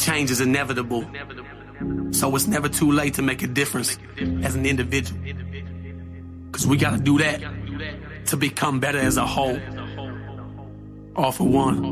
[0.00, 1.04] change is inevitable.
[2.10, 3.98] So it's never too late to make a difference
[4.42, 5.20] as an individual.
[6.52, 7.40] Cause we gotta do that
[8.26, 9.58] to become better as a whole.
[11.16, 11.84] All for one,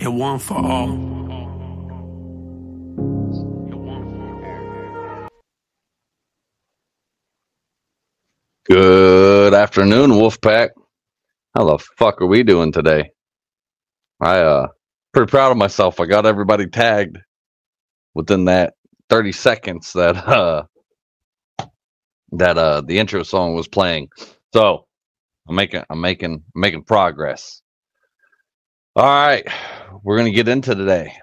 [0.00, 1.16] and one for all.
[8.68, 10.70] Good afternoon, Wolfpack.
[11.54, 13.12] How the fuck are we doing today?
[14.20, 14.68] I uh
[15.16, 15.98] pretty proud of myself.
[15.98, 17.16] I got everybody tagged
[18.14, 18.74] within that
[19.08, 20.64] 30 seconds that uh
[22.32, 24.10] that uh the intro song was playing.
[24.52, 24.86] So
[25.48, 27.62] I'm making I'm making making progress.
[28.94, 29.48] All right,
[30.02, 31.14] we're gonna get into today.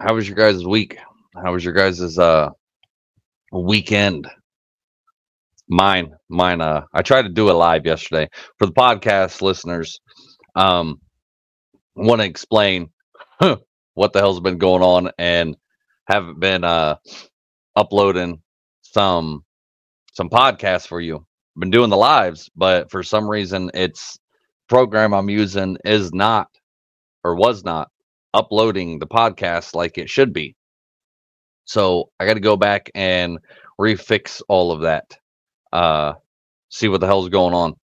[0.00, 0.96] How was your guys' week?
[1.36, 2.48] How was your guys' uh
[3.52, 4.26] weekend?
[5.68, 6.62] Mine, mine.
[6.62, 10.00] Uh, I tried to do it live yesterday for the podcast listeners.
[10.56, 11.02] Um,
[11.94, 12.88] want to explain
[13.94, 15.56] what the hell's been going on and
[16.06, 16.96] haven't been uh
[17.76, 18.42] uploading
[18.82, 19.44] some
[20.12, 21.26] some podcasts for you.
[21.58, 24.18] Been doing the lives, but for some reason, it's
[24.68, 26.48] program I'm using is not
[27.24, 27.90] or was not
[28.34, 30.56] uploading the podcast like it should be.
[31.64, 33.38] So I got to go back and
[33.80, 35.04] refix all of that
[35.72, 36.14] uh,
[36.70, 37.74] see what the hell's going on.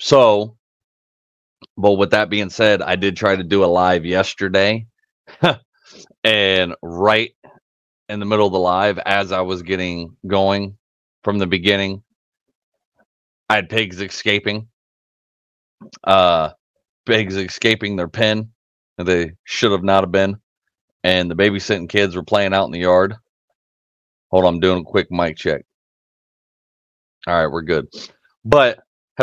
[0.00, 0.56] So,
[1.76, 4.86] but with that being said, I did try to do a live yesterday,
[6.24, 7.32] and right
[8.08, 10.76] in the middle of the live, as I was getting going
[11.24, 12.02] from the beginning,
[13.48, 14.68] I had pigs escaping.
[16.04, 16.50] Uh,
[17.06, 18.50] pigs escaping their pen.
[18.98, 20.36] They should have not have been.
[21.04, 23.16] And the babysitting kids were playing out in the yard.
[24.30, 25.64] Hold on, I'm doing a quick mic check.
[27.26, 27.88] All right, we're good.
[28.44, 28.80] But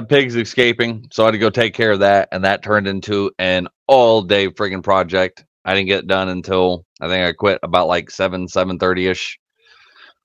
[0.07, 3.31] pigs escaping, so I had to go take care of that, and that turned into
[3.39, 5.43] an all day friggin' project.
[5.65, 9.37] I didn't get done until I think I quit about like seven, seven thirty ish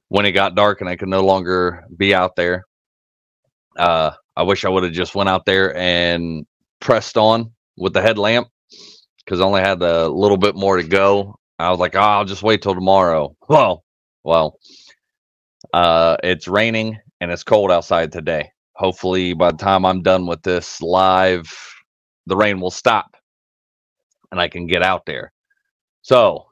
[0.09, 2.65] when it got dark and I could no longer be out there.
[3.77, 6.47] Uh, I wish I would have just went out there and
[6.81, 8.49] pressed on with the headlamp
[9.25, 11.37] because I only had a little bit more to go.
[11.59, 13.37] I was like, oh, I'll just wait till tomorrow.
[13.49, 13.85] Well,
[14.25, 14.59] well,
[15.73, 18.51] uh, it's raining and it's cold outside today.
[18.77, 21.51] Hopefully, by the time I'm done with this live,
[22.27, 23.17] the rain will stop
[24.31, 25.33] and I can get out there.
[26.03, 26.47] So,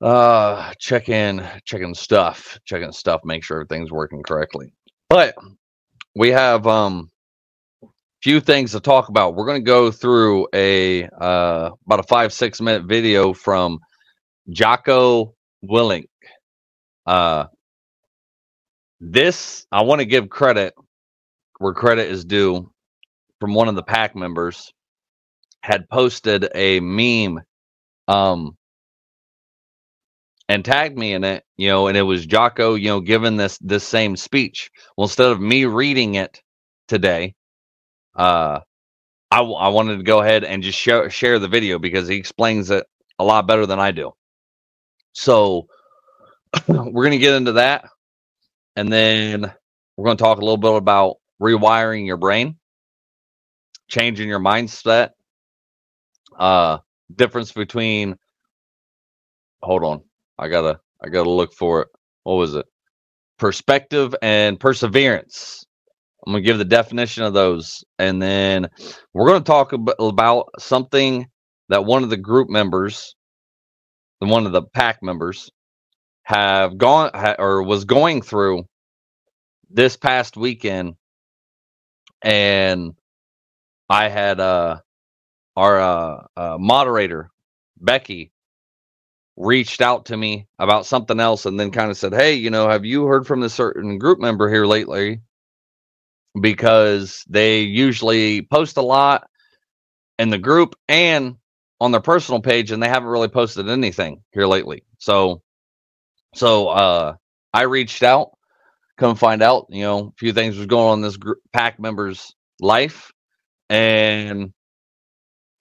[0.00, 4.72] uh, check in, checking stuff, checking stuff, make sure everything's working correctly.
[5.10, 5.34] But
[6.14, 7.10] we have um
[8.22, 9.34] few things to talk about.
[9.34, 13.78] We're going to go through a uh about a 5 6 minute video from
[14.50, 15.34] Jocko
[15.64, 16.08] Willink.
[17.06, 17.46] Uh
[19.00, 20.74] this I want to give credit
[21.58, 22.72] where credit is due
[23.40, 24.72] from one of the pack members
[25.62, 27.40] had posted a meme
[28.08, 28.56] um
[30.48, 33.58] and tagged me in it, you know, and it was Jocko, you know, giving this
[33.60, 34.70] this same speech.
[34.96, 36.42] Well, instead of me reading it
[36.88, 37.34] today,
[38.16, 38.60] uh
[39.30, 42.16] I, w- I wanted to go ahead and just share share the video because he
[42.16, 42.86] explains it
[43.18, 44.12] a lot better than I do.
[45.14, 45.68] So
[46.68, 47.90] we're gonna get into that.
[48.76, 49.52] And then
[49.96, 52.56] we're going to talk a little bit about rewiring your brain,
[53.88, 55.10] changing your mindset,
[56.38, 56.78] uh,
[57.14, 58.16] difference between,
[59.62, 60.02] hold on,
[60.38, 61.88] I gotta, I gotta look for it.
[62.24, 62.66] What was it?
[63.38, 65.64] Perspective and perseverance.
[66.26, 68.68] I'm gonna give the definition of those, and then
[69.14, 71.26] we're gonna talk about something
[71.70, 73.14] that one of the group members,
[74.20, 75.50] the one of the pack members,
[76.30, 78.64] have gone ha, or was going through
[79.70, 80.96] this past weekend
[82.22, 82.94] and
[83.90, 84.78] I had uh
[85.56, 87.30] our uh, uh, moderator
[87.80, 88.32] Becky
[89.36, 92.68] reached out to me about something else and then kind of said, "Hey, you know,
[92.68, 95.22] have you heard from this certain group member here lately?"
[96.40, 99.28] Because they usually post a lot
[100.18, 101.36] in the group and
[101.80, 104.84] on their personal page and they haven't really posted anything here lately.
[104.98, 105.42] So
[106.34, 107.14] so uh,
[107.52, 108.30] I reached out,
[108.98, 112.34] come find out, you know, a few things was going on this group, pack member's
[112.60, 113.12] life,
[113.68, 114.52] and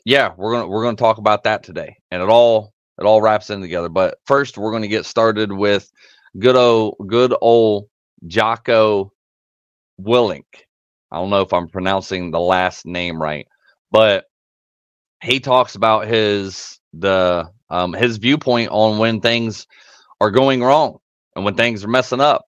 [0.06, 3.50] yeah, we're gonna we're gonna talk about that today, and it all it all wraps
[3.50, 3.90] in together.
[3.90, 5.92] But first, we're gonna get started with
[6.40, 7.90] good old good old
[8.28, 9.12] Jocko
[10.02, 10.46] Willink.
[11.12, 13.48] I don't know if I'm pronouncing the last name right,
[13.92, 14.26] but
[15.24, 19.68] he talks about his the um, his viewpoint on when things
[20.22, 21.00] are going wrong
[21.36, 22.46] and when things are messing up.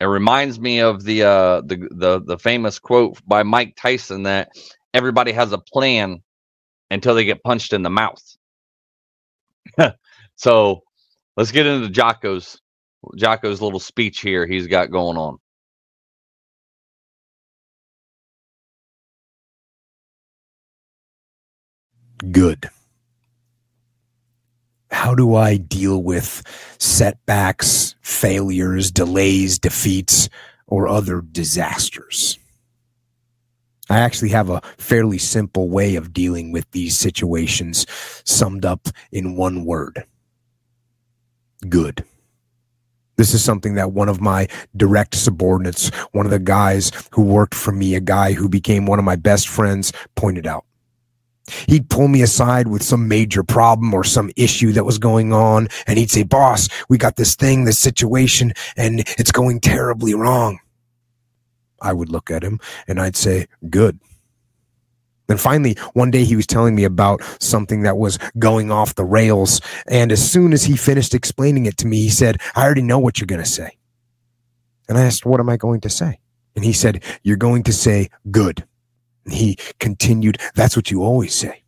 [0.00, 4.50] It reminds me of the uh, the the the famous quote by Mike Tyson that
[4.94, 6.22] everybody has a plan
[6.90, 8.22] until they get punched in the mouth.
[10.36, 10.82] so
[11.36, 12.60] let's get into Jocko's
[13.16, 15.38] Jocko's little speech here he's got going on.
[22.30, 22.70] Good.
[24.90, 26.42] How do I deal with
[26.78, 30.28] setbacks, failures, delays, defeats,
[30.66, 32.38] or other disasters?
[33.90, 37.86] I actually have a fairly simple way of dealing with these situations
[38.24, 40.04] summed up in one word
[41.68, 42.04] good.
[43.16, 44.46] This is something that one of my
[44.76, 49.00] direct subordinates, one of the guys who worked for me, a guy who became one
[49.00, 50.64] of my best friends, pointed out.
[51.66, 55.68] He'd pull me aside with some major problem or some issue that was going on,
[55.86, 60.58] and he'd say, Boss, we got this thing, this situation, and it's going terribly wrong.
[61.80, 63.98] I would look at him and I'd say, Good.
[65.28, 69.04] Then finally, one day he was telling me about something that was going off the
[69.04, 69.60] rails.
[69.86, 72.98] And as soon as he finished explaining it to me, he said, I already know
[72.98, 73.76] what you're going to say.
[74.88, 76.18] And I asked, What am I going to say?
[76.56, 78.66] And he said, You're going to say good.
[79.28, 81.62] He continued, That's what you always say.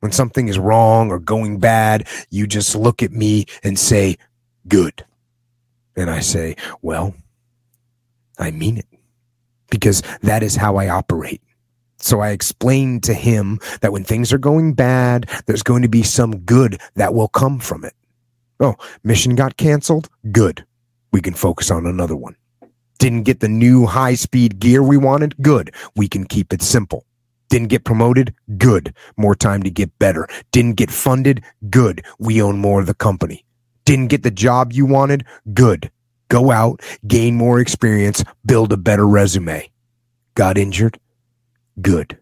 [0.00, 4.16] When something is wrong or going bad, you just look at me and say,
[4.68, 5.04] Good.
[5.96, 7.14] And I say, Well,
[8.38, 8.86] I mean it
[9.72, 11.40] because that is how I operate.
[11.96, 16.02] So I explained to him that when things are going bad, there's going to be
[16.02, 17.94] some good that will come from it.
[18.60, 20.10] Oh, mission got canceled?
[20.30, 20.64] Good.
[21.10, 22.36] We can focus on another one.
[23.02, 25.34] Didn't get the new high speed gear we wanted?
[25.42, 25.74] Good.
[25.96, 27.04] We can keep it simple.
[27.48, 28.32] Didn't get promoted?
[28.58, 28.94] Good.
[29.16, 30.28] More time to get better.
[30.52, 31.42] Didn't get funded?
[31.68, 32.04] Good.
[32.20, 33.44] We own more of the company.
[33.84, 35.24] Didn't get the job you wanted?
[35.52, 35.90] Good.
[36.28, 39.68] Go out, gain more experience, build a better resume.
[40.36, 41.00] Got injured?
[41.80, 42.20] Good.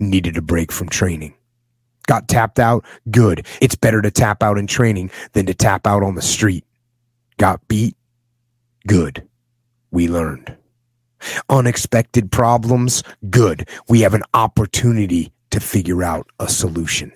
[0.00, 1.34] Needed a break from training.
[2.08, 2.84] Got tapped out?
[3.12, 3.46] Good.
[3.60, 6.64] It's better to tap out in training than to tap out on the street.
[7.38, 7.96] Got beat?
[8.88, 9.22] Good.
[9.90, 10.56] We learned.
[11.48, 13.02] Unexpected problems?
[13.30, 13.68] Good.
[13.88, 17.12] We have an opportunity to figure out a solution.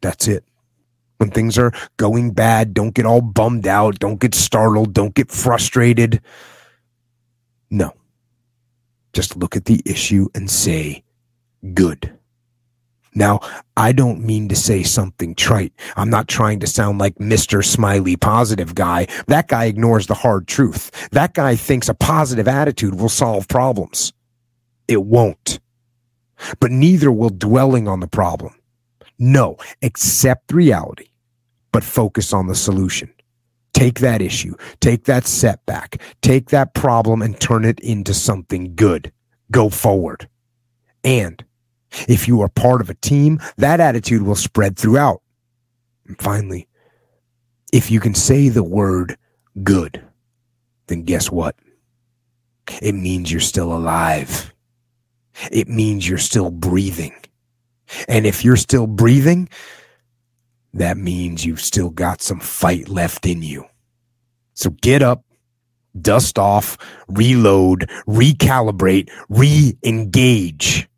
[0.00, 0.44] That's it.
[1.18, 3.98] When things are going bad, don't get all bummed out.
[3.98, 4.92] Don't get startled.
[4.92, 6.20] Don't get frustrated.
[7.70, 7.92] No.
[9.12, 11.02] Just look at the issue and say,
[11.72, 12.15] good.
[13.16, 13.40] Now,
[13.78, 15.72] I don't mean to say something trite.
[15.96, 17.64] I'm not trying to sound like Mr.
[17.64, 19.06] Smiley positive guy.
[19.26, 21.08] That guy ignores the hard truth.
[21.12, 24.12] That guy thinks a positive attitude will solve problems.
[24.86, 25.58] It won't.
[26.60, 28.54] But neither will dwelling on the problem.
[29.18, 31.08] No, accept reality,
[31.72, 33.10] but focus on the solution.
[33.72, 39.10] Take that issue, take that setback, take that problem and turn it into something good.
[39.50, 40.28] Go forward.
[41.02, 41.42] And
[42.08, 45.22] if you are part of a team, that attitude will spread throughout.
[46.06, 46.68] And finally,
[47.72, 49.16] if you can say the word
[49.62, 50.02] good,
[50.86, 51.56] then guess what?
[52.82, 54.52] It means you're still alive.
[55.50, 57.14] It means you're still breathing.
[58.08, 59.48] And if you're still breathing,
[60.74, 63.64] that means you've still got some fight left in you.
[64.54, 65.24] So get up,
[66.00, 66.76] dust off,
[67.08, 70.88] reload, recalibrate, re engage,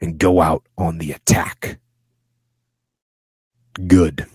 [0.00, 1.78] and go out on the attack.
[3.86, 4.26] Good.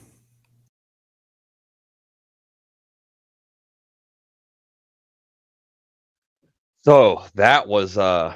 [6.84, 8.36] So that was uh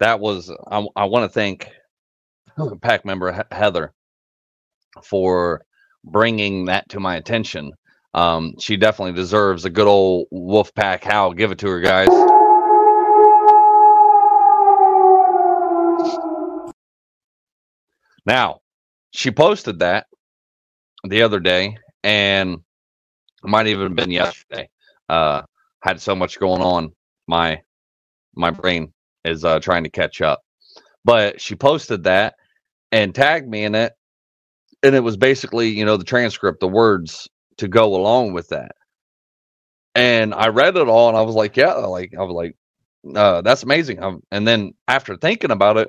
[0.00, 1.68] that was I, I want to thank
[2.82, 3.92] pack member Heather
[5.02, 5.64] for
[6.04, 7.72] bringing that to my attention.
[8.14, 11.32] Um, she definitely deserves a good old wolf pack howl.
[11.32, 12.33] Give it to her, guys.
[18.26, 18.60] Now,
[19.12, 20.06] she posted that
[21.04, 22.58] the other day, and
[23.42, 24.68] might even have been yesterday.
[25.08, 25.42] Uh,
[25.82, 26.92] had so much going on,
[27.28, 27.60] my
[28.34, 28.92] my brain
[29.24, 30.40] is uh, trying to catch up.
[31.04, 32.34] But she posted that,
[32.92, 33.92] and tagged me in it.
[34.82, 37.28] And it was basically, you know, the transcript, the words
[37.58, 38.72] to go along with that.
[39.94, 42.56] And I read it all and I was like, yeah, like, I was like,
[43.16, 44.02] uh, that's amazing.
[44.02, 45.88] Um, and then after thinking about it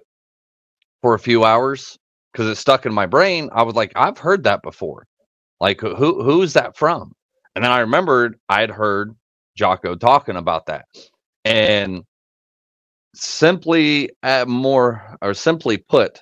[1.01, 1.98] for a few hours,
[2.36, 5.08] because it stuck in my brain, I was like, I've heard that before.
[5.62, 7.13] Like, who who's that from?
[7.56, 9.15] And then I remembered I had heard
[9.56, 10.84] Jocko talking about that.
[11.46, 12.04] And
[13.13, 16.22] simply uh, more or simply put,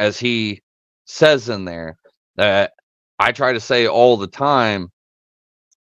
[0.00, 0.60] as he
[1.04, 1.96] says in there
[2.34, 2.72] that
[3.20, 4.90] I try to say all the time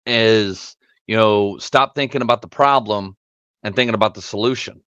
[0.07, 0.77] is,
[1.09, 3.17] you know, stop thinking about the problem
[3.65, 4.81] and thinking about the solution.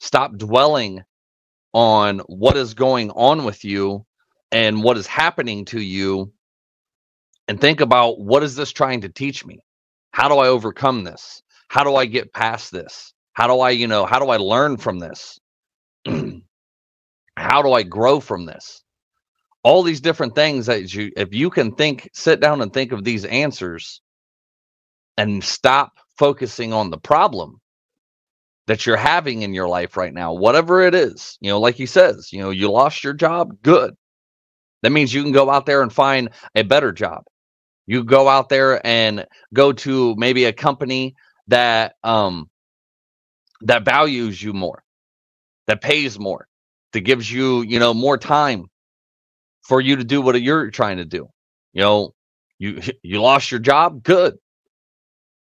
[0.00, 1.04] Stop dwelling
[1.76, 4.06] on what is going on with you
[4.50, 6.32] and what is happening to you
[7.48, 9.58] and think about what is this trying to teach me?
[10.10, 11.42] How do I overcome this?
[11.68, 13.12] How do I get past this?
[13.34, 15.38] How do I, you know, how do I learn from this?
[17.36, 18.82] how do I grow from this?
[19.62, 23.04] All these different things that you, if you can think, sit down and think of
[23.04, 24.00] these answers
[25.18, 27.60] and stop focusing on the problem
[28.66, 31.86] that you're having in your life right now, whatever it is, you know, like he
[31.86, 33.94] says, you know, you lost your job, good.
[34.82, 37.24] That means you can go out there and find a better job.
[37.86, 41.14] You go out there and go to maybe a company
[41.48, 42.50] that um
[43.62, 44.82] that values you more,
[45.66, 46.46] that pays more,
[46.92, 48.66] that gives you, you know, more time
[49.62, 51.28] for you to do what you're trying to do.
[51.72, 52.14] You know,
[52.58, 54.36] you you lost your job, good.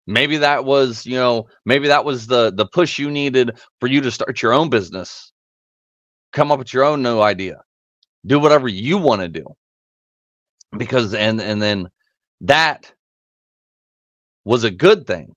[0.06, 4.00] Maybe that was, you know, maybe that was the the push you needed for you
[4.02, 5.32] to start your own business.
[6.32, 7.62] Come up with your own new idea.
[8.26, 9.46] Do whatever you want to do.
[10.76, 11.88] Because and and then
[12.42, 12.92] that
[14.44, 15.34] was a good thing.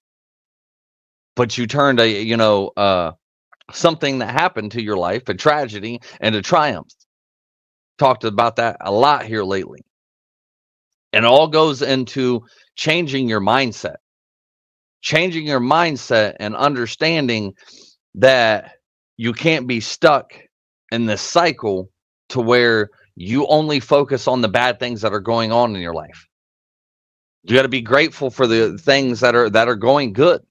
[1.36, 3.14] But you turned a, you know, uh
[3.72, 6.90] something that happened to your life, a tragedy and a triumph.
[7.98, 9.82] Talked about that a lot here lately.
[11.14, 12.44] And all goes into
[12.76, 13.96] changing your mindset
[15.02, 17.54] changing your mindset and understanding
[18.16, 18.74] that
[19.18, 20.34] you can't be stuck
[20.92, 21.90] in this cycle
[22.30, 25.94] to where you only focus on the bad things that are going on in your
[25.94, 26.28] life.
[27.44, 30.42] You got to be grateful for the things that are that are going good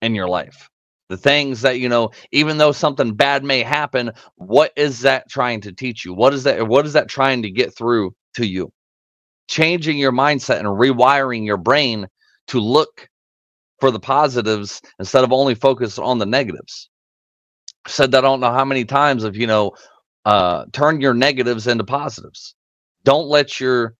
[0.00, 0.68] in your life.
[1.08, 5.60] The things that you know, even though something bad may happen, what is that trying
[5.62, 6.14] to teach you?
[6.14, 8.72] What is that what is that trying to get through to you?
[9.48, 12.08] Changing your mindset and rewiring your brain
[12.48, 13.08] to look
[13.82, 16.88] for the positives instead of only focus on the negatives.
[17.88, 19.72] Said that I don't know how many times of you know,
[20.24, 22.54] uh, turn your negatives into positives.
[23.02, 23.96] Don't let your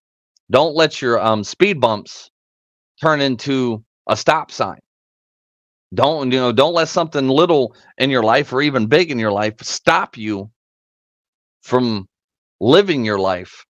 [0.53, 2.31] don't let your um, speed bumps
[3.01, 4.79] turn into a stop sign.
[5.93, 6.53] Don't you know?
[6.53, 10.49] Don't let something little in your life or even big in your life stop you
[11.62, 12.07] from
[12.61, 13.65] living your life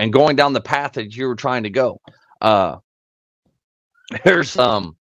[0.00, 2.00] and going down the path that you were trying to go.
[2.40, 2.78] Uh,
[4.24, 4.96] there's um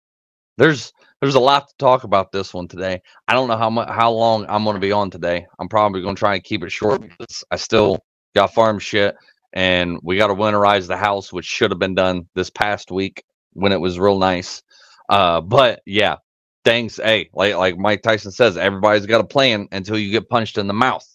[0.58, 3.00] there's there's a lot to talk about this one today.
[3.28, 5.46] I don't know how much how long I'm going to be on today.
[5.58, 7.98] I'm probably going to try and keep it short because I still
[8.34, 9.16] got farm shit
[9.52, 13.24] and we got to winterize the house, which should have been done this past week
[13.52, 14.62] when it was real nice.
[15.08, 16.16] Uh, but yeah,
[16.64, 16.96] things.
[16.96, 20.66] Hey, like like Mike Tyson says, everybody's got a plan until you get punched in
[20.66, 21.06] the mouth.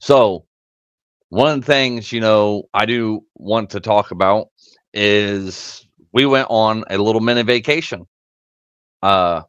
[0.00, 0.46] So
[1.30, 4.48] one of the things you know I do want to talk about
[4.92, 5.81] is
[6.12, 8.06] we went on a little mini vacation
[9.02, 9.42] uh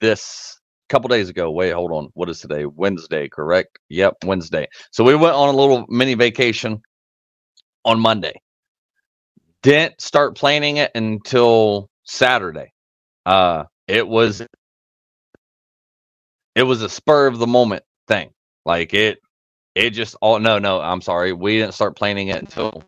[0.00, 1.50] this couple days ago.
[1.52, 2.08] Wait hold on.
[2.14, 2.66] What is today?
[2.66, 3.78] Wednesday correct?
[3.90, 4.68] Yep wednesday.
[4.92, 6.82] So we went on a little mini vacation
[7.84, 8.40] on monday.
[9.62, 12.72] Didn't start planning it until saturday.
[13.26, 14.42] Uh it was
[16.56, 18.30] it was a spur of the moment thing.
[18.66, 19.18] Like it
[19.74, 21.32] it just oh no no i'm sorry.
[21.32, 22.84] We didn't start planning it until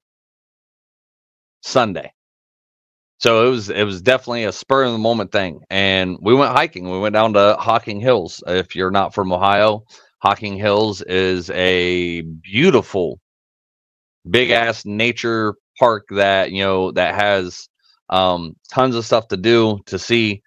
[1.62, 2.12] sunday
[3.24, 5.60] so it was it was definitely a spur of the moment thing.
[5.70, 6.90] And we went hiking.
[6.90, 8.44] We went down to Hocking Hills.
[8.46, 9.84] If you're not from Ohio,
[10.20, 13.18] Hocking Hills is a beautiful
[14.28, 17.68] big ass nature park that, you know, that has
[18.10, 20.42] um tons of stuff to do to see.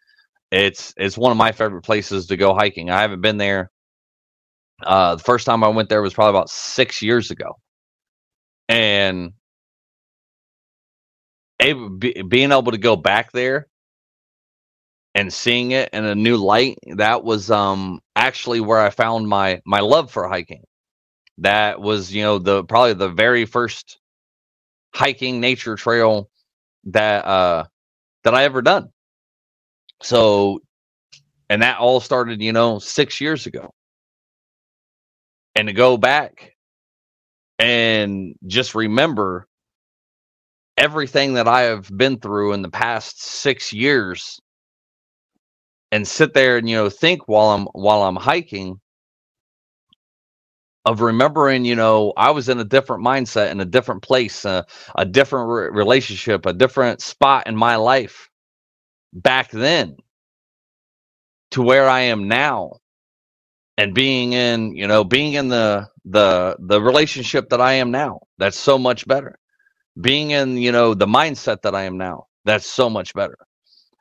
[0.51, 2.91] It's it's one of my favorite places to go hiking.
[2.91, 3.71] I haven't been there.
[4.83, 7.57] Uh the first time I went there was probably about 6 years ago.
[8.69, 9.33] And
[11.59, 13.67] able, be, being able to go back there
[15.15, 19.59] and seeing it in a new light that was um actually where i found my
[19.65, 20.63] my love for hiking.
[21.39, 23.99] That was you know the probably the very first
[24.95, 26.29] hiking nature trail
[26.85, 27.65] that uh
[28.23, 28.89] that i ever done.
[30.03, 30.59] So
[31.49, 33.71] and that all started you know 6 years ago.
[35.55, 36.55] And to go back
[37.59, 39.47] and just remember
[40.77, 44.39] everything that I have been through in the past six years
[45.91, 48.81] and sit there and you know think while I'm while I'm hiking
[50.85, 54.63] of remembering you know I was in a different mindset in a different place uh,
[54.95, 58.29] a different re- relationship a different spot in my life
[59.13, 59.97] back then
[61.51, 62.73] to where I am now.
[63.77, 68.21] And being in you know being in the the the relationship that I am now
[68.37, 69.37] that's so much better
[70.01, 73.37] being in you know the mindset that i am now that's so much better.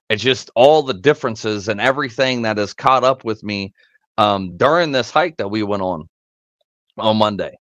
[0.09, 3.73] It's just all the differences and everything that has caught up with me
[4.19, 6.09] um, during this hike that we went on
[6.97, 7.57] on monday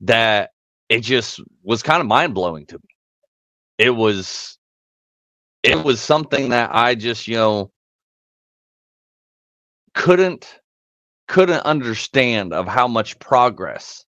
[0.00, 0.50] that
[0.88, 2.88] it just was kind of mind-blowing to me.
[3.78, 4.58] It was
[5.62, 7.70] it was something that I just, you know,
[9.94, 10.60] couldn't
[11.26, 14.03] couldn't understand of how much progress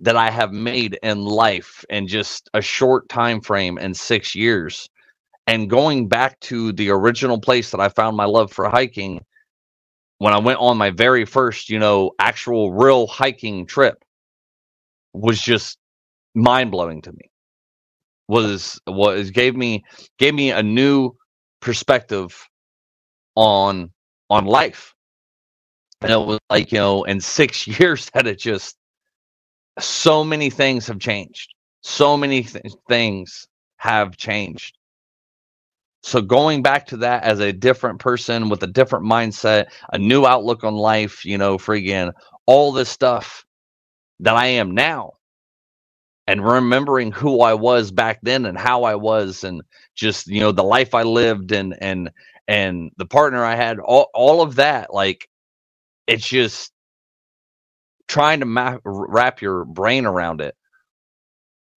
[0.00, 4.88] that I have made in life in just a short time frame in 6 years
[5.48, 9.24] and going back to the original place that I found my love for hiking
[10.18, 14.04] when I went on my very first, you know, actual real hiking trip
[15.14, 15.78] was just
[16.34, 17.30] mind blowing to me.
[18.28, 19.84] Was was gave me
[20.18, 21.12] gave me a new
[21.60, 22.36] perspective
[23.34, 23.90] on
[24.28, 24.94] on life.
[26.02, 28.76] And it was like, you know, in six years that it just
[29.80, 31.54] so many things have changed.
[31.82, 33.46] So many th- things
[33.78, 34.76] have changed.
[36.02, 40.26] So going back to that as a different person with a different mindset, a new
[40.26, 42.12] outlook on life, you know, friggin'
[42.46, 43.44] all this stuff
[44.20, 45.12] that I am now.
[46.26, 49.62] And remembering who I was back then and how I was and
[49.94, 52.10] just, you know, the life I lived and and
[52.46, 55.28] and the partner I had, all, all of that, like
[56.06, 56.72] it's just
[58.08, 60.56] trying to ma- wrap your brain around it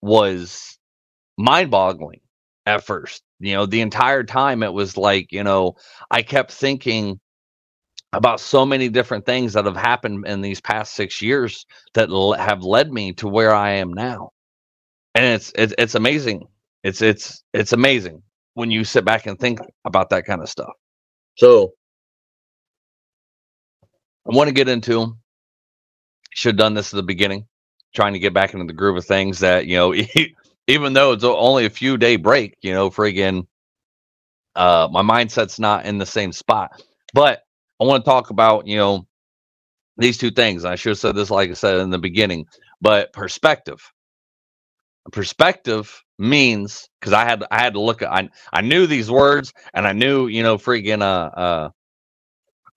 [0.02, 0.78] was
[1.38, 2.22] mind boggling
[2.66, 3.24] at first.
[3.40, 5.76] You know the entire time it was like you know
[6.12, 7.20] i kept thinking
[8.14, 12.34] about so many different things that have happened in these past six years that l-
[12.34, 14.32] have led me to where i am now.
[15.16, 16.48] And it's it's, it's amazing.
[16.84, 18.24] It's it's it's amazing
[18.56, 20.74] when you sit back and think about that kind of stuff.
[21.38, 21.74] So
[24.32, 25.18] i want to get into
[26.34, 27.48] should have done this at the beginning
[27.96, 29.94] trying to get back into the groove of things that you know
[30.68, 33.48] even though it's only a few day break, you know, friggin'
[34.56, 36.84] uh, my mindset's not in the same spot.
[37.14, 37.42] But
[37.82, 39.08] I want to talk about, you know,
[39.98, 40.66] these two things.
[40.66, 42.48] I should have said this, like I said in the beginning,
[42.82, 43.82] but perspective.
[45.12, 49.54] Perspective means because I had I had to look at I I knew these words
[49.74, 51.70] and I knew you know friggin' uh uh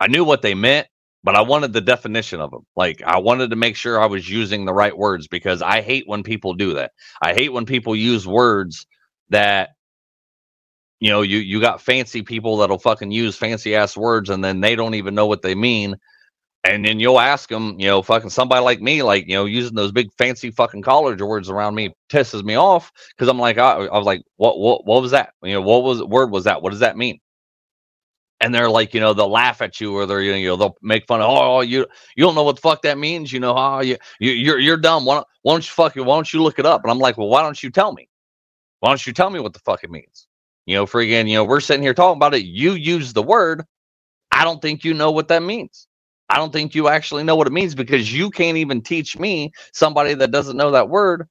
[0.01, 0.89] I knew what they meant
[1.25, 2.67] but I wanted the definition of them.
[2.77, 6.05] Like I wanted to make sure I was using the right words because I hate
[6.07, 6.93] when people do that.
[7.23, 8.87] I hate when people use words
[9.31, 9.71] that
[11.01, 14.61] you know, you you got fancy people that'll fucking use fancy ass words and then
[14.61, 15.97] they don't even know what they mean.
[16.65, 19.75] And then you'll ask them, you know, fucking somebody like me, like, you know, using
[19.77, 23.73] those big fancy fucking college words around me pisses me off because I'm like, I,
[23.87, 25.35] I was like, what, what, what was that?
[25.43, 26.63] You know, what was word was that?
[26.63, 27.21] What does that mean?
[28.45, 31.07] And they're like, you know, they'll laugh at you or they're, you know, they'll make
[31.07, 33.81] fun of, oh, you, you don't know what the fuck that means, you know, oh,
[33.81, 35.07] you, you you're, you're dumb.
[35.07, 36.83] Why don't, why don't you why don't you look it up?
[36.85, 38.07] And I'm like, well, why don't you tell me?
[38.81, 40.29] Why don't you tell me what the fuck it means?
[40.67, 42.45] You know, freaking, you know, we're sitting here talking about it.
[42.45, 43.65] You use the word.
[44.31, 45.89] I don't think you know what that means.
[46.29, 49.53] I don't think you actually know what it means because you can't even teach me,
[49.73, 51.29] somebody that doesn't know that word,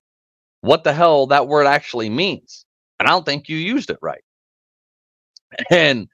[0.62, 2.66] what the hell that word actually means.
[3.00, 4.24] And I don't think you used it right.
[5.70, 6.08] And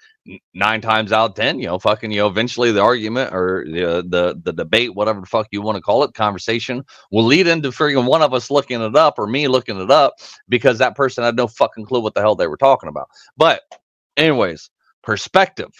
[0.54, 4.00] nine times out of ten, you know, fucking, you know, eventually the argument or the
[4.00, 7.48] uh, the the debate, whatever the fuck you want to call it, conversation will lead
[7.48, 10.16] into freaking one of us looking it up or me looking it up
[10.50, 13.10] because that person had no fucking clue what the hell they were talking about.
[13.38, 13.62] But,
[14.18, 14.70] anyways,
[15.04, 15.72] perspective.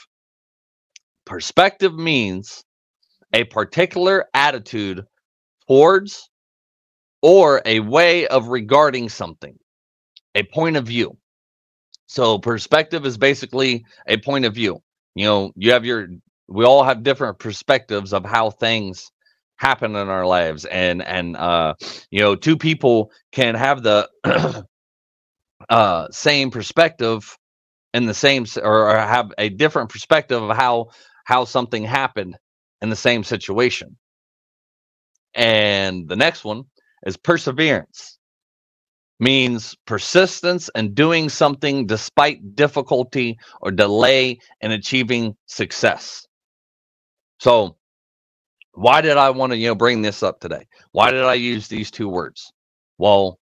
[1.26, 2.64] Perspective means
[3.34, 5.06] a particular attitude
[5.68, 6.30] towards
[7.22, 9.58] or a way of regarding something,
[10.36, 11.18] a point of view.
[12.10, 14.82] So perspective is basically a point of view.
[15.16, 16.10] You know, you have your
[16.50, 19.12] we all have different perspectives of how things
[19.58, 21.76] happen in our lives and and uh
[22.12, 24.10] you know, two people can have the
[25.70, 27.38] uh same perspective
[27.94, 30.90] in the same or have a different perspective of how
[31.26, 32.38] how something happened
[32.82, 33.98] in the same situation.
[35.36, 36.66] And the next one
[37.08, 38.19] is perseverance
[39.20, 46.26] means persistence and doing something despite difficulty or delay in achieving success.
[47.40, 47.78] So,
[48.74, 50.68] why did I want to, you know, bring this up today?
[50.92, 52.52] Why did I use these two words?
[52.98, 53.40] Well,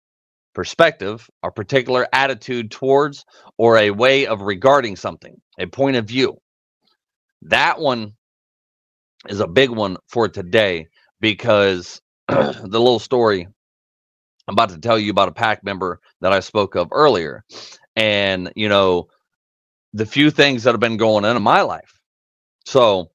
[0.54, 3.26] perspective, a particular attitude towards
[3.58, 6.38] or a way of regarding something, a point of view.
[7.42, 8.14] That one
[9.28, 10.88] is a big one for today
[11.20, 13.48] because the little story
[14.48, 17.44] I'm about to tell you about a pack member that I spoke of earlier.
[17.96, 19.08] And, you know,
[19.94, 22.00] the few things that have been going on in my life.
[22.66, 23.12] So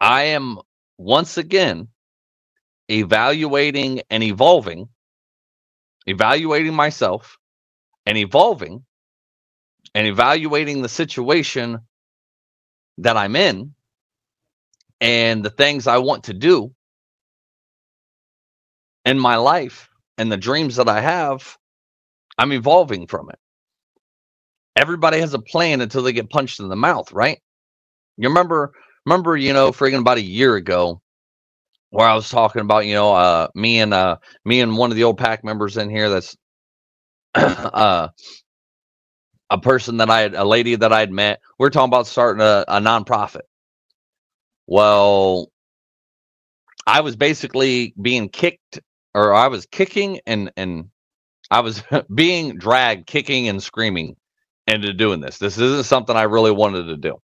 [0.00, 0.58] I am
[0.98, 1.88] once again
[2.88, 4.88] evaluating and evolving,
[6.06, 7.38] evaluating myself
[8.06, 8.84] and evolving
[9.94, 11.80] and evaluating the situation
[12.98, 13.74] that I'm in
[15.00, 16.72] and the things I want to do
[19.04, 21.56] in my life and the dreams that I have
[22.38, 23.38] I'm evolving from it.
[24.76, 27.40] Everybody has a plan until they get punched in the mouth, right?
[28.18, 28.72] You remember,
[29.06, 31.00] remember, you know, friggin' about a year ago,
[31.90, 34.96] where I was talking about, you know, uh, me and uh, me and one of
[34.96, 36.10] the old pack members in here.
[36.10, 36.36] That's
[37.34, 38.08] uh,
[39.50, 41.40] a person that I had, a lady that I'd met.
[41.58, 43.42] We are talking about starting a, a nonprofit.
[44.66, 45.50] Well,
[46.86, 48.80] I was basically being kicked,
[49.16, 50.90] or I was kicking and and
[51.50, 51.82] I was
[52.14, 54.16] being dragged, kicking and screaming
[54.66, 55.38] into doing this.
[55.38, 57.16] This isn't something I really wanted to do.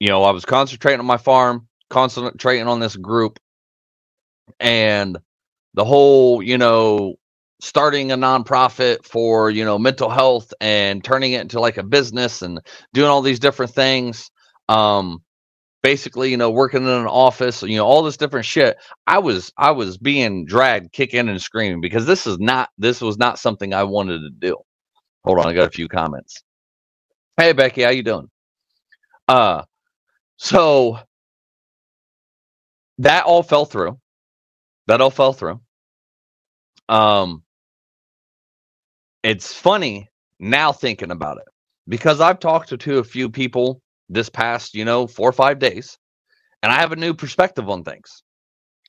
[0.00, 3.38] You know, I was concentrating on my farm, concentrating on this group,
[4.58, 5.16] and
[5.74, 7.14] the whole, you know,
[7.60, 12.42] starting a nonprofit for, you know, mental health and turning it into like a business
[12.42, 12.60] and
[12.92, 14.30] doing all these different things.
[14.68, 15.22] Um,
[15.84, 18.78] basically, you know, working in an office, you know, all this different shit.
[19.06, 23.18] I was I was being dragged, kicking and screaming because this is not this was
[23.18, 24.56] not something I wanted to do.
[25.24, 26.42] Hold on, I got a few comments.
[27.36, 28.28] Hey Becky, how you doing?
[29.28, 29.64] Uh
[30.38, 30.98] so
[32.98, 33.98] that all fell through.
[34.86, 35.60] That all fell through.
[36.88, 37.42] Um
[39.22, 40.08] it's funny
[40.40, 41.44] now thinking about it
[41.88, 45.58] because I've talked to, to a few people this past, you know, four or five
[45.58, 45.98] days,
[46.62, 48.22] and I have a new perspective on things.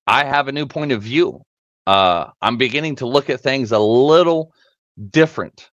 [0.07, 1.41] I have a new point of view.
[1.87, 4.51] Uh, I'm beginning to look at things a little
[5.09, 5.69] different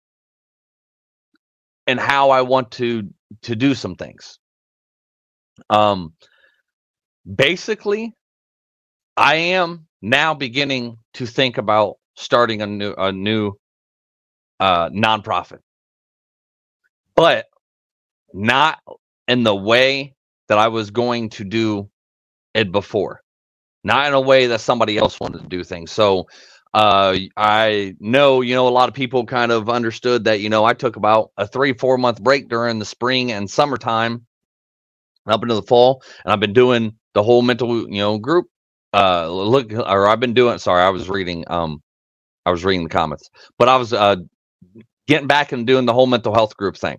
[1.86, 3.08] and how I want to
[3.42, 4.38] to do some things.
[5.68, 6.14] Um,
[7.34, 8.14] basically,
[9.16, 13.52] I am now beginning to think about starting a new a new
[14.60, 15.60] uh, nonprofit,
[17.14, 17.46] but
[18.32, 18.78] not
[19.30, 20.16] in the way
[20.48, 21.90] that I was going to do
[22.54, 23.22] it before,
[23.84, 25.92] not in a way that somebody else wanted to do things.
[25.92, 26.28] So
[26.74, 30.64] uh, I know, you know, a lot of people kind of understood that, you know,
[30.64, 34.26] I took about a three, four month break during the spring and summertime
[35.26, 38.48] up into the fall, and I've been doing the whole mental, you know, group.
[38.94, 40.58] Uh, look, or I've been doing.
[40.58, 41.44] Sorry, I was reading.
[41.48, 41.82] Um,
[42.46, 44.16] I was reading the comments, but I was uh
[45.08, 46.98] getting back and doing the whole mental health group thing.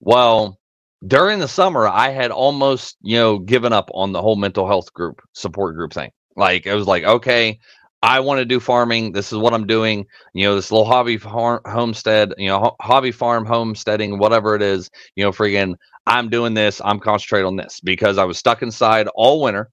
[0.00, 0.58] Well,
[1.06, 4.92] during the summer, I had almost, you know, given up on the whole mental health
[4.92, 6.10] group support group thing.
[6.36, 7.58] Like it was like, okay,
[8.02, 9.12] I want to do farming.
[9.12, 10.06] This is what I'm doing.
[10.34, 14.62] You know, this little hobby farm homestead, you know, ho- hobby farm homesteading, whatever it
[14.62, 16.80] is, you know, friggin' I'm doing this.
[16.84, 19.70] I'm concentrating on this because I was stuck inside all winter.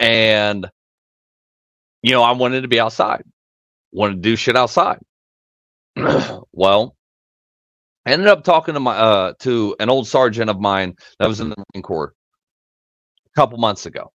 [0.00, 0.66] And,
[2.02, 3.24] you know, I wanted to be outside,
[3.92, 4.98] wanted to do shit outside.
[6.52, 6.95] well,
[8.06, 11.40] I ended up talking to my uh to an old sergeant of mine that was
[11.40, 12.14] in the Marine Corps
[13.26, 14.12] a couple months ago.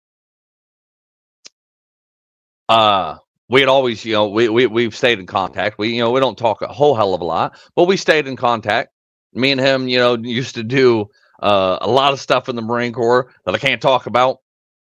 [2.69, 3.17] Uh
[3.49, 5.79] we had always, you know, we, we we've stayed in contact.
[5.79, 8.27] We, you know, we don't talk a whole hell of a lot, but we stayed
[8.27, 8.89] in contact.
[9.33, 11.05] Me and him, you know, used to do
[11.41, 14.39] uh, a lot of stuff in the Marine Corps that I can't talk about.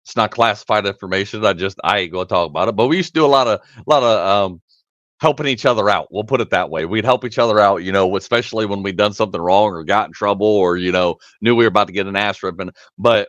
[0.04, 1.44] It's not classified information.
[1.44, 2.76] I just I ain't gonna talk about it.
[2.76, 4.62] But we used to do a lot of a lot of um
[5.22, 6.08] helping each other out.
[6.10, 6.84] We'll put it that way.
[6.84, 10.08] We'd help each other out, you know, especially when we'd done something wrong or got
[10.08, 12.72] in trouble or, you know, knew we were about to get an ass ripping.
[12.98, 13.28] But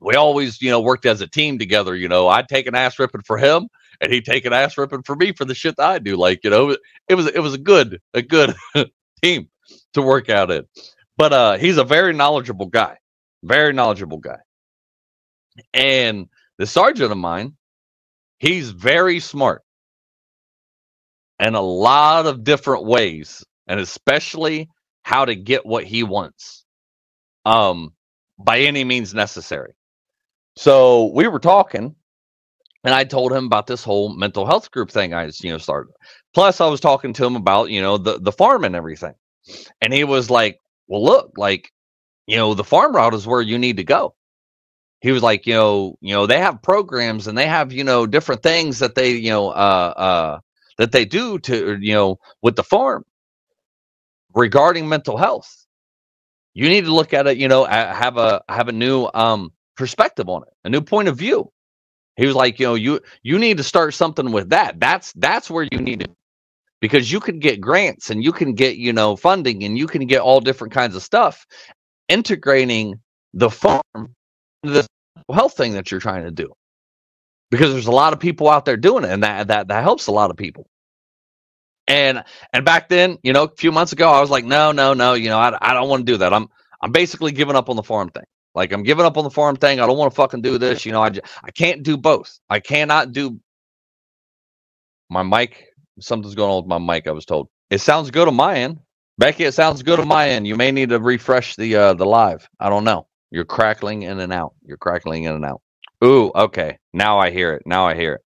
[0.00, 1.94] we always, you know, worked as a team together.
[1.94, 3.68] You know, I'd take an ass ripping for him
[4.00, 6.16] and he'd take an ass ripping for me for the shit that I do.
[6.16, 6.74] Like, you know,
[7.10, 8.54] it was it was a good, a good
[9.22, 9.50] team
[9.92, 10.64] to work out in.
[11.18, 12.96] But uh he's a very knowledgeable guy.
[13.42, 14.38] Very knowledgeable guy.
[15.74, 17.54] And the sergeant of mine,
[18.38, 19.62] he's very smart
[21.40, 24.68] in a lot of different ways, and especially
[25.02, 26.64] how to get what he wants
[27.44, 27.92] um,
[28.38, 29.74] by any means necessary.
[30.56, 31.94] So we were talking,
[32.84, 35.92] and I told him about this whole mental health group thing I you know started.
[36.34, 39.14] Plus, I was talking to him about you know the the farm and everything,
[39.80, 41.70] and he was like, "Well, look, like
[42.26, 44.14] you know the farm route is where you need to go."
[45.02, 48.06] He was like, you know, you know, they have programs and they have, you know,
[48.06, 50.40] different things that they, you know, uh, uh,
[50.78, 53.04] that they do to you know with the farm
[54.34, 55.66] regarding mental health.
[56.54, 60.28] You need to look at it you know have a have a new um perspective
[60.28, 61.50] on it a new point of view.
[62.16, 64.80] He was like you know you you need to start something with that.
[64.80, 66.10] That's that's where you need it
[66.82, 70.06] because you can get grants and you can get you know funding and you can
[70.06, 71.46] get all different kinds of stuff
[72.08, 73.00] integrating
[73.34, 73.82] the farm
[74.64, 74.86] the
[75.32, 76.48] health thing that you're trying to do
[77.50, 80.06] because there's a lot of people out there doing it and that that that helps
[80.08, 80.66] a lot of people
[81.88, 84.94] and and back then you know a few months ago i was like no no
[84.94, 86.48] no you know i, I don't want to do that i'm
[86.82, 89.56] i'm basically giving up on the farm thing like i'm giving up on the farm
[89.56, 91.96] thing i don't want to fucking do this you know i just, i can't do
[91.96, 93.40] both i cannot do
[95.10, 95.66] my mic
[96.00, 97.06] Something's going on with my mic.
[97.08, 98.80] I was told it sounds good on my end.
[99.18, 100.46] Becky, it sounds good on my end.
[100.46, 102.48] You may need to refresh the uh the live.
[102.60, 103.06] I don't know.
[103.30, 104.54] You're crackling in and out.
[104.64, 105.62] You're crackling in and out.
[106.04, 106.78] Ooh, okay.
[106.96, 107.62] Now I hear it.
[107.66, 108.22] Now I hear it.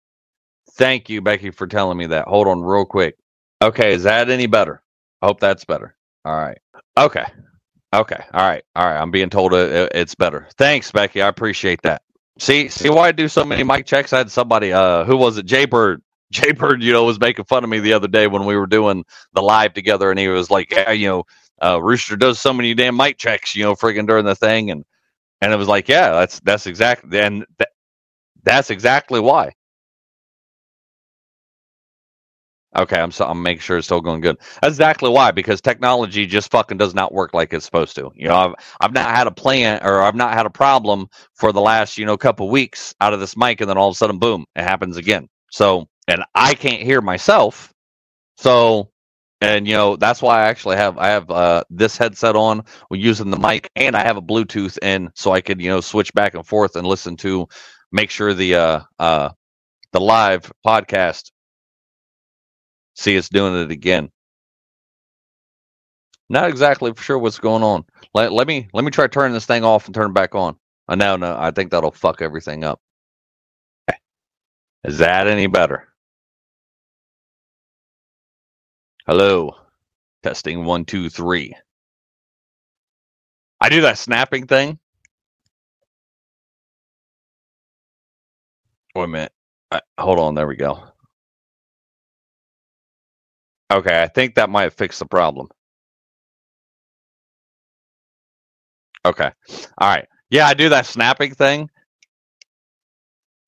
[0.71, 2.27] Thank you, Becky, for telling me that.
[2.27, 3.15] Hold on real quick.
[3.61, 4.81] Okay, is that any better?
[5.21, 5.95] I hope that's better.
[6.25, 6.57] All right.
[6.97, 7.25] Okay.
[7.93, 8.23] Okay.
[8.33, 8.63] All right.
[8.75, 8.99] All right.
[8.99, 10.47] I'm being told it, it's better.
[10.57, 11.21] Thanks, Becky.
[11.21, 12.01] I appreciate that.
[12.39, 14.11] See, see why I do so many mic checks.
[14.11, 15.45] I had somebody, uh, who was it?
[15.45, 16.01] Jay Bird.
[16.31, 18.65] Jay Bird, you know, was making fun of me the other day when we were
[18.65, 21.23] doing the live together, and he was like, yeah, you know,
[21.63, 24.83] uh, Rooster does so many damn mic checks, you know, freaking during the thing, and
[25.39, 27.69] and it was like, yeah, that's that's exactly, and th-
[28.45, 29.53] that's exactly why.
[32.75, 34.37] Okay, I'm so I'm making sure it's still going good.
[34.61, 38.11] That's exactly why, because technology just fucking does not work like it's supposed to.
[38.15, 41.53] You know, I've I've not had a plan or I've not had a problem for
[41.53, 43.97] the last you know couple weeks out of this mic, and then all of a
[43.97, 45.27] sudden, boom, it happens again.
[45.51, 47.73] So, and I can't hear myself.
[48.37, 48.91] So,
[49.41, 52.63] and you know that's why I actually have I have uh, this headset on.
[52.89, 55.81] We're using the mic, and I have a Bluetooth in, so I could you know
[55.81, 57.47] switch back and forth and listen to,
[57.91, 59.29] make sure the uh uh
[59.93, 61.23] the live podcast
[62.95, 64.09] See, us doing it again.
[66.29, 67.85] Not exactly sure what's going on.
[68.13, 70.57] Let, let me let me try turning this thing off and turn it back on.
[70.87, 72.79] I know, no, I think that'll fuck everything up.
[74.83, 75.87] Is that any better?
[79.07, 79.55] Hello.
[80.23, 81.55] Testing one, two, three.
[83.61, 84.79] I do that snapping thing.
[88.95, 89.33] Wait a minute.
[89.99, 90.35] Hold on.
[90.35, 90.83] There we go.
[93.71, 95.47] Okay, I think that might fix the problem.
[99.05, 99.31] Okay.
[99.77, 100.07] All right.
[100.29, 101.69] Yeah, I do that snapping thing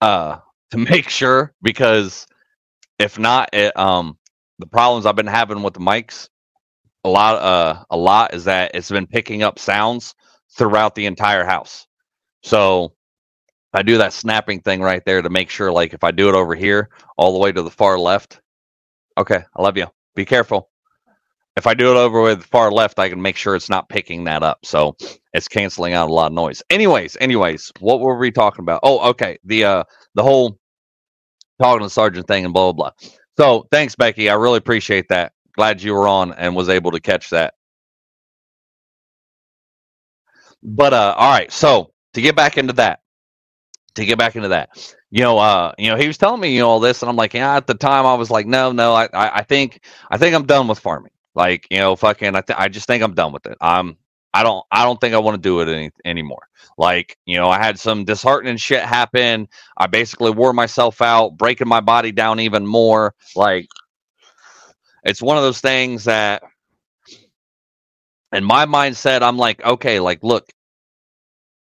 [0.01, 0.37] uh
[0.71, 2.27] to make sure because
[2.99, 4.17] if not it um
[4.59, 6.29] the problems I've been having with the mics
[7.05, 10.15] a lot uh a lot is that it's been picking up sounds
[10.57, 11.87] throughout the entire house.
[12.43, 12.93] So
[13.73, 16.35] I do that snapping thing right there to make sure like if I do it
[16.35, 18.41] over here all the way to the far left.
[19.17, 20.69] Okay, I love you be careful.
[21.55, 24.25] If I do it over with far left, I can make sure it's not picking
[24.25, 24.59] that up.
[24.65, 24.97] So
[25.33, 26.61] it's canceling out a lot of noise.
[26.69, 28.81] Anyways, anyways, what were we talking about?
[28.83, 29.37] Oh, okay.
[29.45, 29.83] The uh
[30.15, 30.59] the whole
[31.61, 33.09] talking to sergeant thing and blah blah blah.
[33.37, 34.29] So thanks, Becky.
[34.29, 35.31] I really appreciate that.
[35.55, 37.53] Glad you were on and was able to catch that.
[40.61, 42.99] But uh all right, so to get back into that,
[43.97, 44.69] to get back into that
[45.09, 47.15] you know, uh, you know, he was telling me you know, all this, and I'm
[47.15, 47.55] like, yeah.
[47.55, 49.81] At the time, I was like, no, no, I, I, I think,
[50.11, 51.11] I think I'm done with farming.
[51.33, 53.57] Like, you know, fucking, I, th- I just think I'm done with it.
[53.61, 53.97] I'm,
[54.33, 56.47] I don't, I don't think I want to do it any anymore.
[56.77, 59.47] Like, you know, I had some disheartening shit happen.
[59.77, 63.15] I basically wore myself out, breaking my body down even more.
[63.35, 63.67] Like,
[65.03, 66.43] it's one of those things that,
[68.33, 70.49] in my mindset, I'm like, okay, like, look,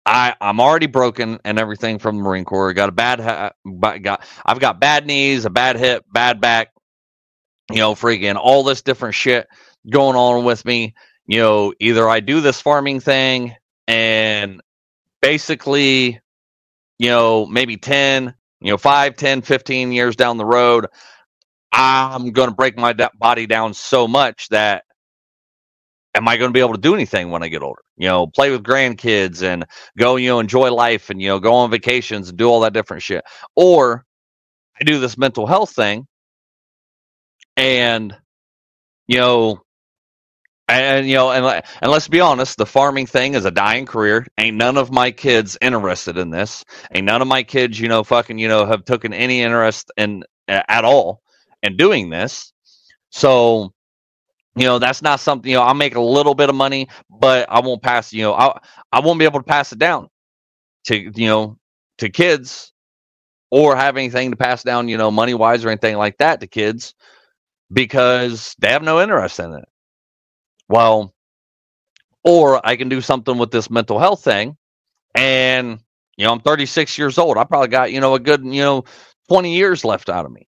[0.08, 2.74] I I'm already broken and everything from the Marine Corps.
[2.74, 3.52] Got a bad ha-
[4.02, 6.70] got I've got bad knees, a bad hip, bad back.
[7.72, 9.48] You know, freaking all this different shit
[9.92, 10.96] going on with me.
[11.28, 13.56] You know, either I do this farming thing
[13.88, 14.62] and
[15.22, 16.22] basically,
[17.00, 20.88] you know, maybe 10, you know, 5, 10, 15 years down the road,
[21.74, 24.86] I'm going to break my body down so much that
[26.18, 27.82] am I going to be able to do anything when I get older?
[27.96, 29.66] You know, play with grandkids and
[29.98, 32.74] go, you know, enjoy life and, you know, go on vacations and do all that
[32.74, 33.24] different shit.
[33.56, 34.04] Or
[34.80, 36.08] I do this mental health thing
[37.56, 38.16] and,
[39.08, 39.62] you know,
[40.70, 44.26] and you know, and and let's be honest, the farming thing is a dying career.
[44.38, 46.66] Ain't none of my kids interested in this.
[46.94, 50.24] Ain't none of my kids, you know, fucking, you know, have taken any interest in
[50.50, 51.22] at all
[51.64, 52.52] in doing this.
[53.12, 53.74] So
[54.58, 57.50] you know that's not something you know i'll make a little bit of money but
[57.50, 58.58] i won't pass you know i
[58.92, 60.10] i won't be able to pass it down
[60.86, 61.58] to you know
[61.98, 62.74] to kids
[63.52, 66.48] or have anything to pass down you know money wise or anything like that to
[66.48, 66.96] kids
[67.72, 69.66] because they have no interest in it.
[70.70, 71.14] Well
[72.24, 74.58] or i can do something with this mental health thing
[75.16, 75.80] and
[76.18, 77.38] you know i'm 36 years old.
[77.38, 78.84] I probably got you know a good you know
[79.30, 80.48] 20 years left out of me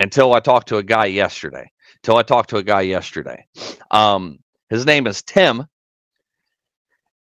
[0.00, 1.70] until i talked to a guy yesterday
[2.08, 3.44] till I talked to a guy yesterday.
[3.90, 4.38] Um,
[4.70, 5.66] his name is Tim,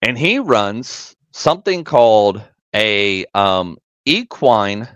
[0.02, 2.44] and he runs something called
[2.76, 4.90] a um, equine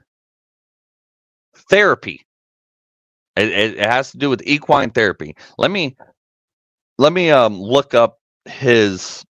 [1.69, 2.25] therapy.
[3.37, 5.37] It, it, it, has to do with equine therapy.
[5.57, 5.95] Let me
[6.97, 9.23] let me um, look up his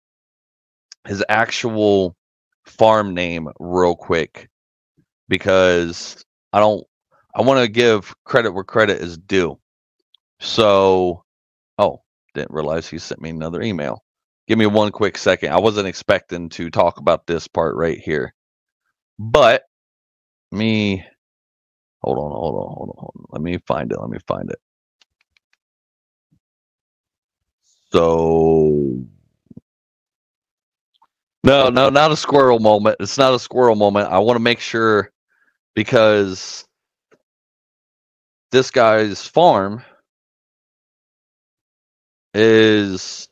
[1.08, 2.14] his actual
[2.64, 4.48] farm name real quick
[5.26, 6.86] because I don't
[7.34, 9.58] I want to give credit where credit is due.
[10.44, 11.24] So,
[11.78, 12.02] oh,
[12.34, 14.04] didn't realize he sent me another email.
[14.46, 15.52] Give me one quick second.
[15.52, 18.34] I wasn't expecting to talk about this part right here.
[19.18, 19.62] But
[20.52, 21.04] me
[22.02, 23.24] hold on, hold on, hold on, hold on.
[23.30, 23.98] Let me find it.
[24.00, 24.58] Let me find it.
[27.92, 29.04] So
[31.44, 32.96] no, no, not a squirrel moment.
[33.00, 34.10] It's not a squirrel moment.
[34.10, 35.10] I want to make sure
[35.74, 36.66] because
[38.52, 39.82] this guy's farm
[42.34, 43.28] is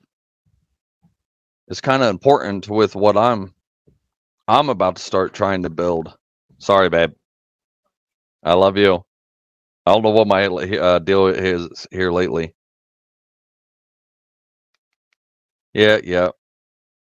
[1.69, 3.55] is kind of important with what I'm
[4.49, 6.15] I'm about to start trying to build.
[6.59, 7.13] Sorry, babe.
[8.45, 9.05] I love you.
[9.87, 12.55] I don't know what my uh, deal is here lately.
[15.75, 16.31] Yeah, yeah.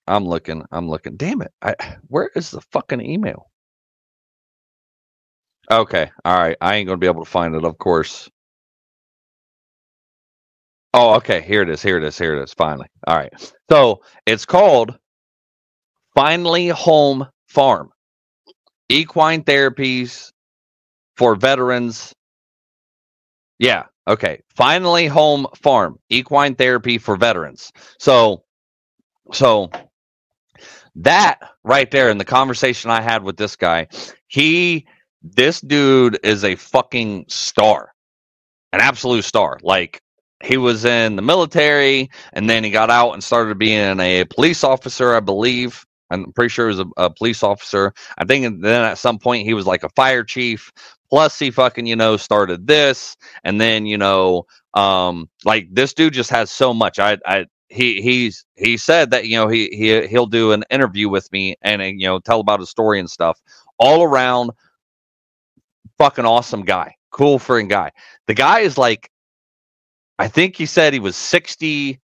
[0.08, 0.66] I'm looking.
[0.72, 1.18] I'm looking.
[1.18, 1.52] Damn it.
[1.62, 1.76] I
[2.08, 3.50] where is the fucking email?
[5.72, 6.12] Okay.
[6.26, 6.58] All right.
[6.62, 8.30] I ain't to be able to find it, of course.
[10.94, 11.42] Oh, okay.
[11.42, 11.82] Here it is.
[11.82, 12.18] Here it is.
[12.18, 12.54] Here it is.
[12.54, 12.88] Finally.
[13.08, 13.32] All right.
[13.70, 14.98] So it's called
[16.16, 17.92] Finally Home Farm
[18.90, 20.32] Equine Therapies
[21.16, 22.14] for Veterans.
[23.60, 23.84] Yeah.
[24.08, 24.42] Okay.
[24.56, 27.72] Finally Home Farm Equine Therapy for Veterans.
[28.00, 28.44] So,
[29.32, 29.70] so
[30.96, 33.88] that right there in the conversation I had with this guy,
[34.28, 34.88] he,
[35.22, 37.94] this dude is a fucking star,
[38.74, 39.60] an absolute star.
[39.62, 40.02] Like
[40.44, 44.64] he was in the military and then he got out and started being a police
[44.64, 45.86] officer, I believe.
[46.12, 47.94] I'm pretty sure he was a, a, police officer.
[48.18, 50.72] I think then at some point he was like a fire chief.
[51.10, 53.18] Plus he fucking, you know, started this.
[53.44, 57.00] And then, you know, um, like this dude just has so much.
[57.00, 61.10] I I he he's he said that, you know, he he he'll do an interview
[61.10, 63.40] with me and, and you know, tell about his story and stuff.
[63.78, 64.52] All around
[65.98, 66.96] fucking awesome guy.
[67.12, 67.92] Cool friend guy.
[68.28, 69.10] The guy is like
[70.20, 72.02] I think he said he was 60.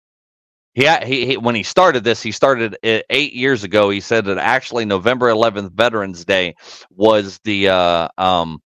[0.75, 3.89] He, he, he when he started this, he started eight years ago.
[3.89, 6.55] He said that actually November 11th, Veterans Day,
[6.91, 8.61] was the uh, um,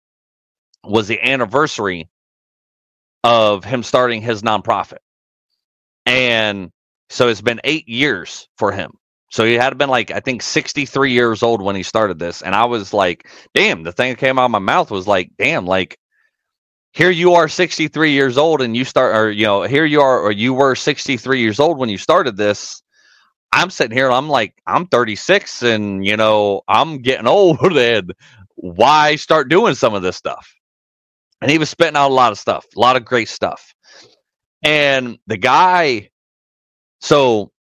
[0.83, 2.09] was the anniversary
[3.23, 4.99] of him starting his nonprofit,
[6.07, 6.71] and
[7.11, 8.93] so it's been eight years for him.
[9.31, 12.55] So he had been like I think 63 years old when he started this, and
[12.55, 15.67] I was like, "Damn!" The thing that came out of my mouth was like, "Damn!"
[15.67, 15.99] Like
[16.95, 20.21] here you are 63 years old and you start or you know here you are
[20.21, 22.83] or you were 63 years old when you started this.
[23.53, 28.13] I'm sitting here i'm like i'm 36 and you know i'm getting old and
[28.57, 30.55] why start doing some of this stuff?
[31.41, 33.75] And he was spitting out a lot of stuff a lot of great stuff.
[34.63, 36.11] And the guy
[37.01, 37.51] so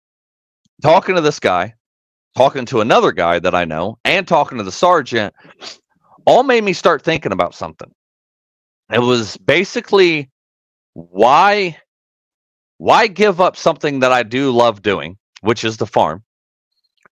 [0.83, 1.75] talking to this guy
[2.37, 5.35] talking to another guy that i know and talking to the sergeant
[6.27, 7.92] all made me start thinking about something
[8.94, 10.30] it was basically
[10.94, 11.78] why
[12.78, 16.24] why give up something that I do love doing, which is the farm,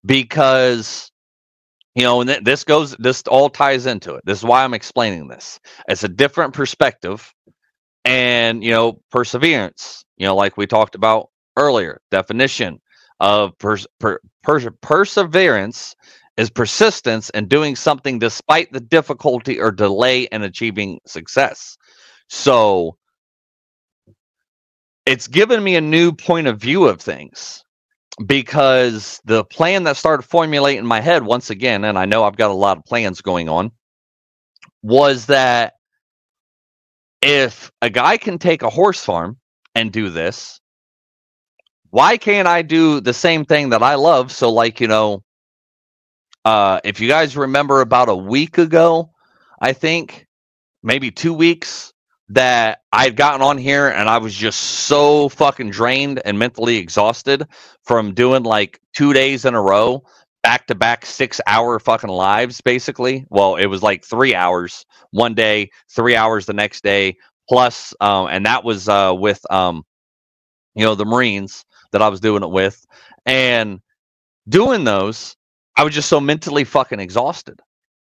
[0.04, 1.10] because
[1.94, 4.22] you know, and th- this goes, this all ties into it.
[4.26, 5.60] This is why I'm explaining this.
[5.88, 7.32] It's a different perspective,
[8.04, 10.04] and you know, perseverance.
[10.18, 12.80] You know, like we talked about earlier, definition
[13.20, 14.20] of per- per-
[14.82, 15.94] perseverance
[16.36, 21.76] is persistence in doing something despite the difficulty or delay in achieving success.
[22.28, 22.96] So
[25.04, 27.62] it's given me a new point of view of things
[28.26, 32.36] because the plan that started formulating in my head once again, and I know I've
[32.36, 33.70] got a lot of plans going on,
[34.82, 35.74] was that
[37.20, 39.38] if a guy can take a horse farm
[39.74, 40.60] and do this,
[41.90, 44.32] why can't I do the same thing that I love?
[44.32, 45.22] So, like, you know,
[46.44, 49.10] uh, if you guys remember about a week ago,
[49.60, 50.26] I think
[50.82, 51.92] maybe two weeks
[52.28, 57.46] that I'd gotten on here and I was just so fucking drained and mentally exhausted
[57.84, 60.02] from doing like two days in a row,
[60.42, 63.26] back to back six hour fucking lives, basically.
[63.28, 67.16] Well, it was like three hours one day, three hours the next day,
[67.48, 69.84] plus, um, and that was uh, with, um,
[70.74, 72.84] you know, the Marines that I was doing it with.
[73.26, 73.80] And
[74.48, 75.36] doing those,
[75.76, 77.60] I was just so mentally fucking exhausted.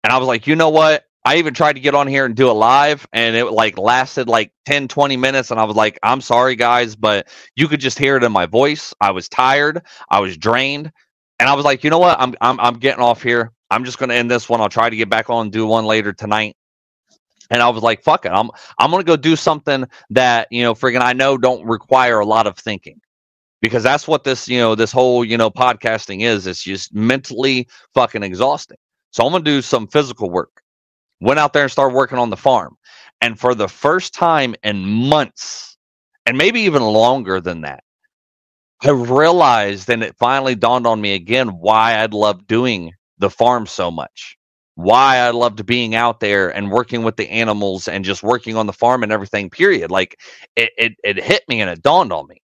[0.04, 1.04] And I was like, you know what?
[1.24, 4.28] I even tried to get on here and do it live and it like lasted
[4.28, 5.50] like 10, 20 minutes.
[5.50, 7.26] And I was like, I'm sorry, guys, but
[7.57, 8.94] you could just hear it in my voice.
[9.00, 9.82] I was tired.
[10.09, 10.92] I was drained.
[11.40, 12.20] And I was like, you know what?
[12.20, 13.52] I'm I'm I'm getting off here.
[13.70, 14.61] I'm just gonna end this one.
[14.61, 16.57] I'll try to get back on and do one later tonight.
[17.50, 18.30] And I was like, fuck it.
[18.30, 22.26] I'm I'm gonna go do something that, you know, friggin' I know don't require a
[22.26, 23.00] lot of thinking
[23.62, 27.68] because that's what this you know this whole you know podcasting is it's just mentally
[27.94, 28.78] fucking exhausting
[29.11, 30.62] so i'm gonna do some physical work
[31.20, 32.76] went out there and started working on the farm
[33.20, 35.76] and for the first time in months
[36.26, 37.84] and maybe even longer than that.
[38.82, 43.66] I realized, and it finally dawned on me again why I'd love doing the farm
[43.66, 44.36] so much.
[44.74, 48.66] Why I loved being out there and working with the animals and just working on
[48.66, 49.90] the farm and everything, period.
[49.90, 50.20] Like
[50.57, 52.42] it, it, it hit me and it dawned on me.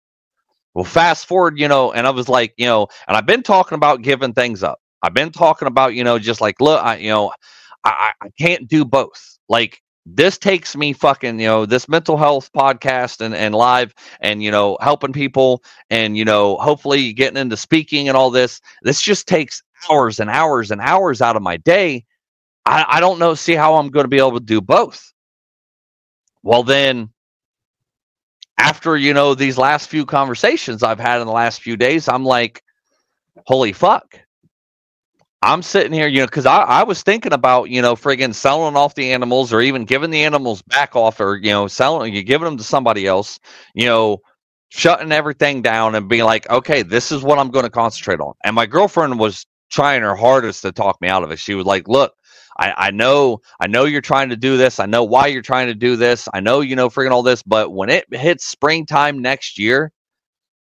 [0.75, 3.77] Well, fast forward, you know, and I was like, you know, and I've been talking
[3.77, 4.81] about giving things up.
[5.03, 7.33] I've been talking about, you know, just like, look, I, you know,
[7.85, 9.39] I, I can't do both.
[9.49, 14.43] Like this takes me fucking you know this mental health podcast and, and live and
[14.43, 19.01] you know helping people and you know hopefully getting into speaking and all this this
[19.01, 22.05] just takes hours and hours and hours out of my day
[22.67, 25.11] i, I don't know see how i'm going to be able to do both
[26.43, 27.14] well then
[28.59, 32.25] after you know these last few conversations i've had in the last few days i'm
[32.25, 32.63] like
[33.47, 34.21] holy fuck
[35.45, 38.77] I'm sitting here, you know, because I, I was thinking about, you know, friggin' selling
[38.77, 42.23] off the animals or even giving the animals back off or, you know, selling, you
[42.23, 43.39] giving them to somebody else,
[43.75, 44.21] you know,
[44.71, 48.33] shutting everything down and being like, okay, this is what I'm going to concentrate on.
[48.43, 51.39] And my girlfriend was trying her hardest to talk me out of it.
[51.39, 52.15] She was like, look,
[52.57, 54.81] I, I know, I know you're trying to do this.
[54.81, 56.29] I know why you're trying to do this.
[56.33, 59.93] I know, you know, friggin' all this, but when it hits springtime next year,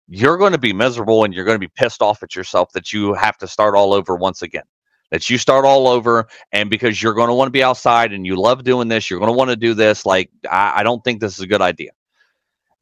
[0.08, 2.92] you're going to be miserable and you're going to be pissed off at yourself that
[2.92, 4.64] you have to start all over once again.
[5.10, 8.26] That you start all over, and because you're going to want to be outside and
[8.26, 10.04] you love doing this, you're going to want to do this.
[10.04, 11.90] Like, I, I don't think this is a good idea.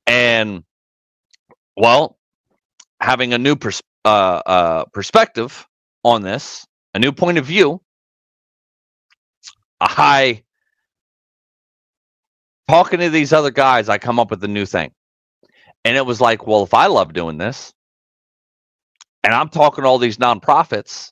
[0.07, 0.65] And,
[1.77, 2.17] well,
[3.01, 5.67] having a new pers- uh, uh, perspective
[6.05, 7.83] on this, a new point of view,
[9.83, 10.43] I
[12.69, 14.93] talking to these other guys, I come up with a new thing.
[15.85, 17.73] And it was like, well, if I love doing this
[19.25, 21.11] and I'm talking to all these nonprofits,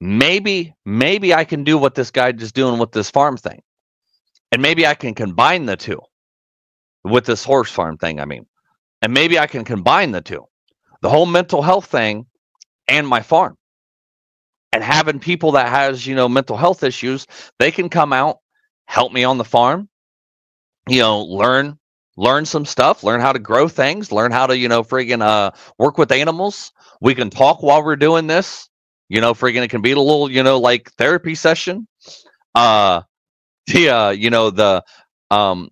[0.00, 3.62] maybe, maybe I can do what this guy is doing with this farm thing.
[4.50, 6.00] And maybe I can combine the two
[7.04, 8.46] with this horse farm thing, I mean.
[9.02, 10.46] And maybe I can combine the two
[11.00, 12.26] the whole mental health thing
[12.88, 13.56] and my farm.
[14.72, 17.26] And having people that has, you know, mental health issues,
[17.58, 18.38] they can come out,
[18.86, 19.88] help me on the farm,
[20.88, 21.78] you know, learn
[22.16, 25.52] learn some stuff, learn how to grow things, learn how to, you know, friggin' uh,
[25.78, 26.72] work with animals.
[27.00, 28.68] We can talk while we're doing this.
[29.08, 31.86] You know, friggin' it can be a little, you know, like therapy session.
[32.54, 33.02] Uh,
[33.68, 34.84] the, uh, you know, the,
[35.30, 35.70] um,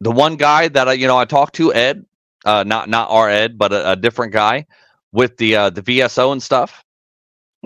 [0.00, 2.06] the one guy that I, you know, I talked to, Ed,
[2.46, 4.66] uh, not not our Ed, but a, a different guy
[5.12, 6.84] with the uh, the VSO and stuff.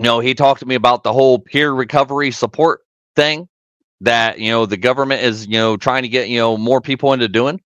[0.01, 2.81] You know, he talked to me about the whole peer recovery support
[3.15, 3.47] thing
[4.01, 7.13] that you know the government is you know trying to get you know more people
[7.13, 7.61] into doing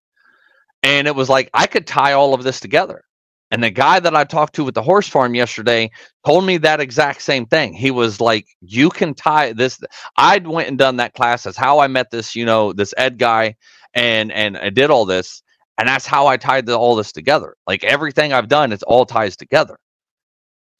[0.83, 3.03] and it was like I could tie all of this together.
[3.51, 5.91] And the guy that I talked to with the horse farm yesterday
[6.25, 7.73] told me that exact same thing.
[7.73, 9.79] He was like, "You can tie this."
[10.17, 11.43] I'd went and done that class.
[11.43, 13.55] That's how I met this, you know, this Ed guy,
[13.93, 15.41] and and I did all this,
[15.77, 17.55] and that's how I tied the, all this together.
[17.65, 19.77] Like everything I've done, it's all ties together.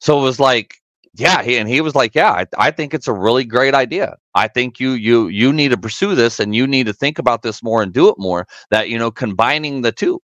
[0.00, 0.76] So it was like
[1.16, 4.16] yeah he, and he was like yeah I, I think it's a really great idea.
[4.34, 7.42] I think you you you need to pursue this and you need to think about
[7.42, 10.20] this more and do it more that you know combining the two.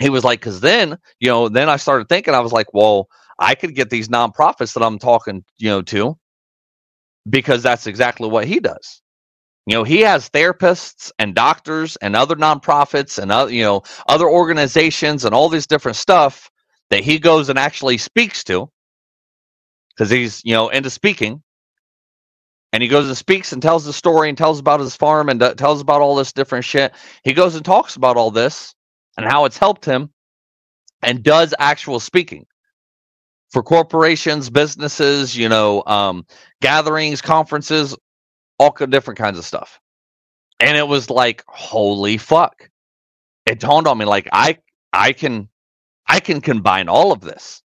[0.00, 3.08] He was like because then you know then i started thinking i was like well
[3.38, 6.18] i could get these nonprofits that i'm talking you know to
[7.28, 9.02] because that's exactly what he does.
[9.66, 14.28] You know he has therapists and doctors and other nonprofits and other you know other
[14.28, 16.50] organizations and all this different stuff
[16.90, 18.70] that he goes and actually speaks to
[19.96, 21.42] because he's you know into speaking.
[22.72, 25.42] And he goes and speaks and tells the story and tells about his farm and
[25.42, 26.94] uh, tells about all this different shit.
[27.24, 28.74] He goes and talks about all this
[29.16, 30.10] and how it's helped him
[31.02, 32.46] and does actual speaking
[33.50, 36.26] for corporations businesses you know um,
[36.60, 37.96] gatherings conferences
[38.58, 39.80] all different kinds of stuff.
[40.60, 42.70] And it was like holy fuck.
[43.46, 44.58] It dawned on me like i
[44.92, 45.48] i can
[46.08, 47.62] i can combine all of this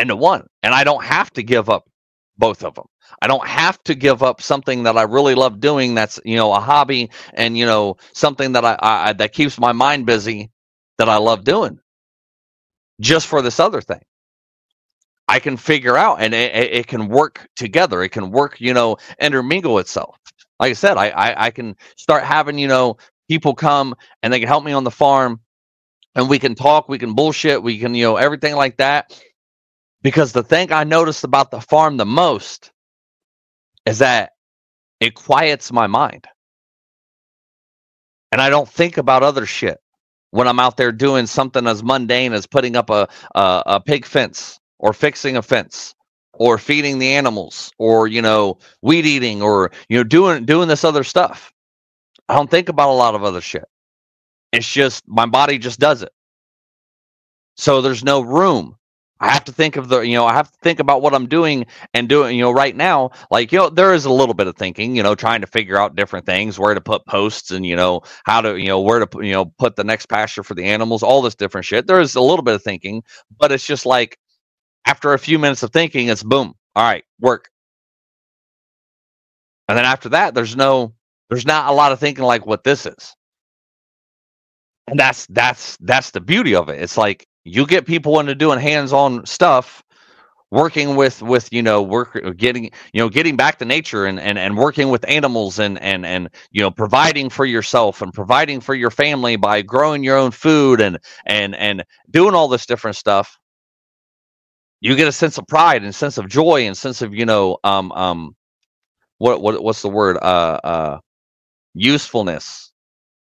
[0.00, 0.46] into one.
[0.62, 1.88] And I don't have to give up
[2.38, 2.86] both of them.
[3.22, 5.94] I don't have to give up something that I really love doing.
[5.94, 9.72] That's you know a hobby and you know something that I, I that keeps my
[9.72, 10.50] mind busy
[10.98, 11.80] that I love doing.
[13.00, 14.02] Just for this other thing,
[15.28, 18.02] I can figure out and it, it can work together.
[18.02, 20.16] It can work, you know, intermingle itself.
[20.60, 24.40] Like I said, I, I I can start having you know people come and they
[24.40, 25.40] can help me on the farm,
[26.14, 29.12] and we can talk, we can bullshit, we can you know everything like that
[30.08, 32.72] because the thing I noticed about the farm the most
[33.84, 34.30] is that
[35.00, 36.26] it quiets my mind.
[38.32, 39.76] And I don't think about other shit
[40.30, 44.06] when I'm out there doing something as mundane as putting up a, a, a pig
[44.06, 45.94] fence or fixing a fence
[46.32, 50.84] or feeding the animals or you know weed eating or you know doing doing this
[50.84, 51.52] other stuff.
[52.30, 53.66] I don't think about a lot of other shit.
[54.54, 56.12] It's just my body just does it.
[57.58, 58.77] So there's no room.
[59.20, 61.26] I have to think of the, you know, I have to think about what I'm
[61.26, 63.10] doing and doing, you know, right now.
[63.30, 65.76] Like, you know, there is a little bit of thinking, you know, trying to figure
[65.76, 69.04] out different things, where to put posts and, you know, how to, you know, where
[69.04, 71.86] to, you know, put the next pasture for the animals, all this different shit.
[71.86, 73.02] There is a little bit of thinking,
[73.38, 74.18] but it's just like
[74.86, 76.54] after a few minutes of thinking, it's boom.
[76.76, 77.50] All right, work.
[79.68, 80.94] And then after that, there's no,
[81.28, 83.14] there's not a lot of thinking like what this is.
[84.86, 86.80] And that's, that's, that's the beauty of it.
[86.80, 89.82] It's like, you get people into doing hands-on stuff
[90.50, 94.38] working with with you know work getting you know getting back to nature and and,
[94.38, 98.74] and working with animals and and and you know providing for yourself and providing for
[98.74, 103.38] your family by growing your own food and and and doing all this different stuff
[104.80, 107.58] you get a sense of pride and sense of joy and sense of you know
[107.64, 108.36] um um
[109.18, 110.18] what what what's the word?
[110.18, 111.00] Uh uh
[111.74, 112.67] usefulness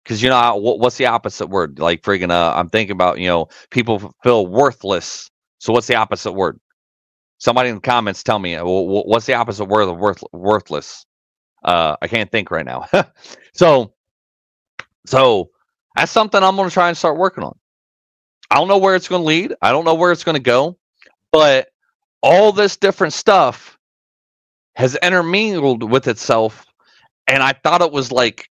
[0.07, 1.79] because you know what, what's the opposite word?
[1.79, 5.29] Like friggin' uh, I'm thinking about you know people feel worthless.
[5.59, 6.59] So what's the opposite word?
[7.39, 11.05] Somebody in the comments tell me what's the opposite word of worth, worthless.
[11.63, 12.87] Uh, I can't think right now.
[13.53, 13.93] so,
[15.05, 15.49] so
[15.95, 17.57] that's something I'm going to try and start working on.
[18.49, 19.55] I don't know where it's going to lead.
[19.61, 20.77] I don't know where it's going to go,
[21.31, 21.67] but
[22.23, 23.77] all this different stuff
[24.75, 26.65] has intermingled with itself,
[27.27, 28.49] and I thought it was like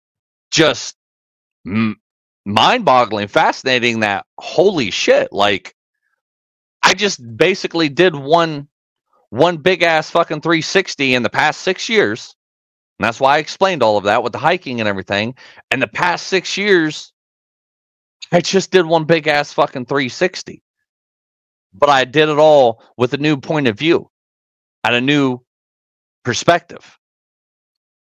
[0.51, 0.97] just
[1.67, 2.01] m-
[2.47, 4.01] mind-boggling, fascinating.
[4.01, 5.33] That holy shit!
[5.33, 5.75] Like,
[6.83, 8.69] I just basically did one
[9.31, 12.37] one big ass fucking 360 in the past six years.
[12.99, 15.35] And that's why I explained all of that with the hiking and everything.
[15.71, 17.13] And the past six years,
[18.31, 20.63] I just did one big ass fucking 360.
[21.75, 24.11] But I did it all with a new point of view
[24.85, 25.41] and a new
[26.25, 26.99] perspective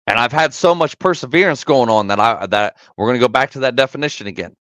[0.07, 3.28] and I've had so much perseverance going on that I that we're going to go
[3.28, 4.55] back to that definition again.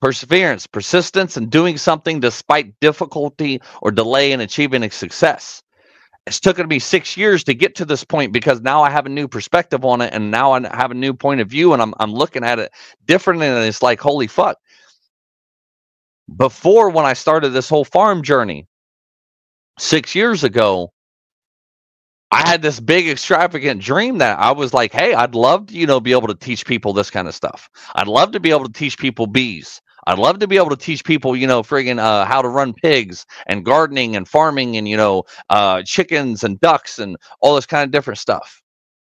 [0.00, 5.62] Perseverance, persistence, and doing something despite difficulty or delay in achieving a success.
[6.26, 9.10] It's taken me six years to get to this point because now I have a
[9.10, 11.94] new perspective on it, and now I have a new point of view, and I'm
[12.00, 12.72] I'm looking at it
[13.06, 14.58] differently, and it's like holy fuck.
[16.36, 18.66] Before when I started this whole farm journey
[19.78, 20.92] six years ago,
[22.32, 25.86] I had this big extravagant dream that I was like, hey, I'd love to, you
[25.86, 27.70] know, be able to teach people this kind of stuff.
[27.96, 29.82] I'd love to be able to teach people bees.
[30.06, 32.74] I'd love to be able to teach people, you know, friggin' uh, how to run
[32.74, 37.66] pigs and gardening and farming and, you know, uh, chickens and ducks and all this
[37.66, 38.62] kind of different stuff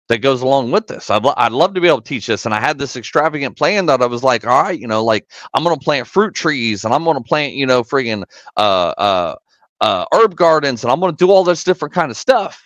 [0.09, 1.11] that goes along with this.
[1.11, 2.47] I'd, lo- I'd love to be able to teach this.
[2.47, 5.31] And I had this extravagant plan that I was like, all right, you know, like
[5.55, 8.25] I'm going to plant fruit trees and I'm going to plant, you know, friggin'
[8.57, 9.37] uh, uh,
[9.81, 12.66] uh, herb gardens and I'm going to do all this different kind of stuff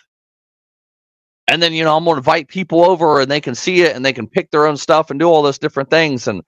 [1.47, 3.95] and then you know i'm going to invite people over and they can see it
[3.95, 6.43] and they can pick their own stuff and do all those different things and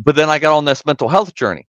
[0.00, 1.66] but then i got on this mental health journey.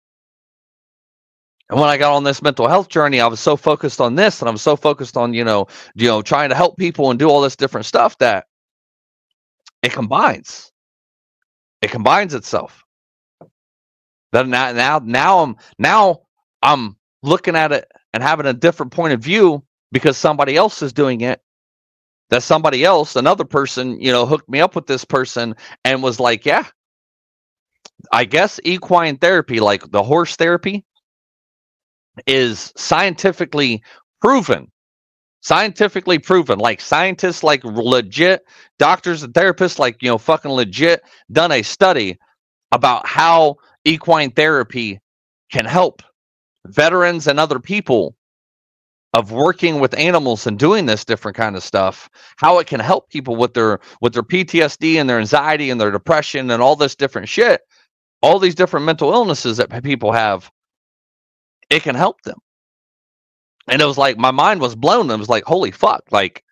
[1.70, 4.42] And when i got on this mental health journey i was so focused on this
[4.42, 7.20] and i was so focused on you know you know trying to help people and
[7.20, 8.46] do all this different stuff that
[9.84, 10.72] it combines.
[11.82, 12.84] It combines itself.
[14.32, 16.22] Then now now now i'm now
[16.62, 20.94] i'm looking at it and having a different point of view because somebody else is
[20.94, 21.42] doing it
[22.30, 26.20] that somebody else, another person, you know, hooked me up with this person and was
[26.20, 26.66] like, yeah,
[28.12, 30.86] I guess equine therapy, like the horse therapy,
[32.26, 33.82] is scientifically
[34.22, 34.72] proven.
[35.42, 36.60] Scientifically proven.
[36.60, 38.42] Like scientists, like legit
[38.80, 41.02] doctors and therapists, like, you know, fucking legit
[41.32, 42.18] done a study
[42.72, 43.56] about how
[43.86, 45.00] equine therapy
[45.52, 46.02] can help
[46.66, 48.16] veterans and other people
[49.18, 53.10] of working with animals and doing this different kind of stuff how it can help
[53.10, 56.96] people with their with their ptsd and their anxiety and their depression and all this
[56.96, 57.62] different shit
[58.24, 60.52] all these different mental illnesses that people have
[61.70, 62.40] it can help them.
[63.68, 65.12] And it was like my mind was blown.
[65.12, 66.44] It was like holy fuck like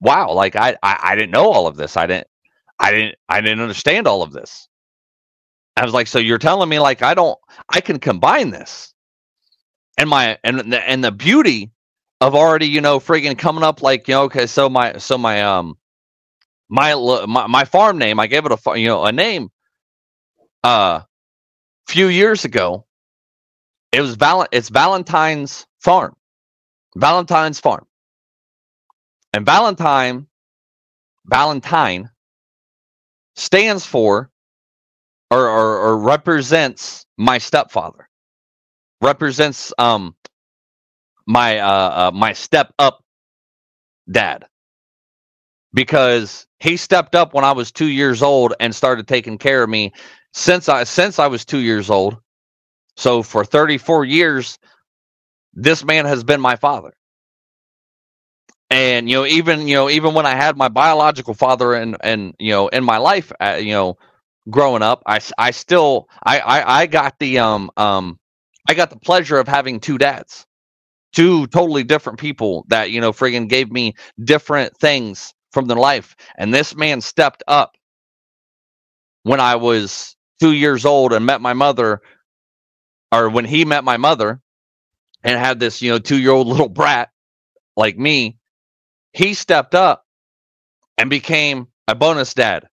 [0.00, 1.96] wow like I, I i didn't know all of this.
[1.96, 2.28] I didn't
[2.80, 4.68] i didn't i didn't understand all of this.
[5.76, 7.38] I was like so you're telling me like i don't
[7.70, 8.94] i can combine this
[9.98, 11.72] and my and the, and the beauty
[12.22, 15.42] of already you know friggin' coming up like you know okay so my so my
[15.42, 15.78] um
[16.70, 16.94] my
[17.28, 19.50] my, my farm name I gave it a you know a name
[20.64, 21.02] uh
[21.88, 22.86] few years ago
[23.92, 26.14] it was val it's Valentine's farm.
[26.96, 27.86] Valentine's farm.
[29.34, 30.26] And Valentine
[31.26, 32.10] Valentine
[33.36, 34.30] stands for
[35.30, 38.07] or, or, or represents my stepfather
[39.02, 40.16] represents um
[41.26, 43.00] my uh, uh my step up
[44.10, 44.44] dad.
[45.74, 49.70] because he stepped up when I was two years old and started taking care of
[49.70, 49.94] me
[50.34, 52.18] since I since I was two years old.
[52.96, 54.58] So for 34 years,
[55.54, 56.94] this man has been my father.
[58.70, 62.34] And you know, even you know, even when I had my biological father and and
[62.38, 63.98] you know in my life, uh, you know,
[64.50, 68.18] growing up, I I still I, I I got the um um
[68.68, 70.46] I got the pleasure of having two dads,
[71.14, 73.94] two totally different people that you know friggin' gave me
[74.24, 77.76] different things from their life, and this man stepped up
[79.22, 82.02] when I was two years old and met my mother,
[83.10, 84.40] or when he met my mother,
[85.24, 87.08] and had this you know two year old little brat
[87.76, 88.36] like me,
[89.14, 90.04] he stepped up
[90.98, 92.68] and became a bonus dad.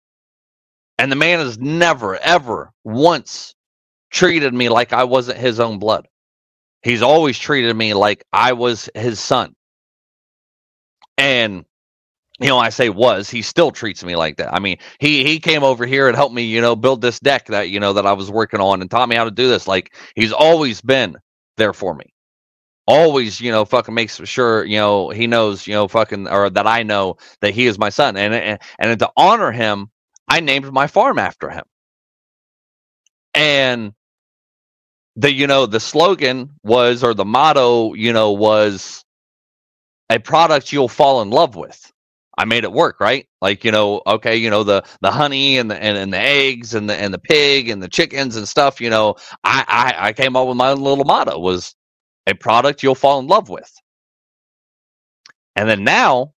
[0.98, 3.55] And the man has never, ever once
[4.16, 6.08] treated me like I wasn't his own blood.
[6.84, 9.54] He's always treated me like I was his son.
[11.18, 11.66] And
[12.40, 14.54] you know, I say was, he still treats me like that.
[14.54, 17.48] I mean, he he came over here and helped me, you know, build this deck
[17.48, 19.68] that, you know, that I was working on and taught me how to do this.
[19.68, 21.18] Like he's always been
[21.58, 22.06] there for me.
[22.88, 26.68] Always, you know, fucking makes sure, you know, he knows, you know, fucking or that
[26.68, 28.16] I know that he is my son.
[28.16, 29.90] And and, and to honor him,
[30.30, 31.64] I named my farm after him.
[33.34, 33.94] And
[35.16, 39.04] the you know the slogan was or the motto you know was
[40.10, 41.92] a product you'll fall in love with.
[42.38, 43.28] I made it work right?
[43.42, 46.74] Like you know okay you know the the honey and the and, and the eggs
[46.76, 50.14] and the and the pig and the chickens and stuff you know I, I i
[50.14, 51.76] came up with my own little motto was
[52.28, 53.72] a product you'll fall in love with.
[55.56, 56.34] And then now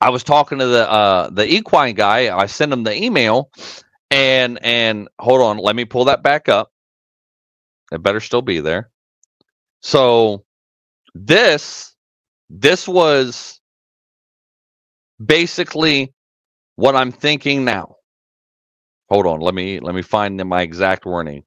[0.00, 3.50] i was talking to the uh the equine guy i sent him the email
[4.10, 6.72] and and hold on let me pull that back up
[7.92, 8.90] it better still be there.
[9.80, 10.44] So
[11.14, 11.94] this
[12.50, 13.60] this was
[15.24, 16.12] basically
[16.76, 17.96] what I'm thinking now.
[19.10, 21.44] Hold on, let me let me find my exact wording.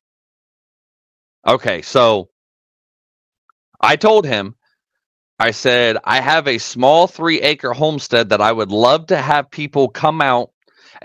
[1.48, 2.30] Okay, so
[3.80, 4.56] I told him
[5.38, 9.52] I said I have a small 3 acre homestead that I would love to have
[9.52, 10.52] people come out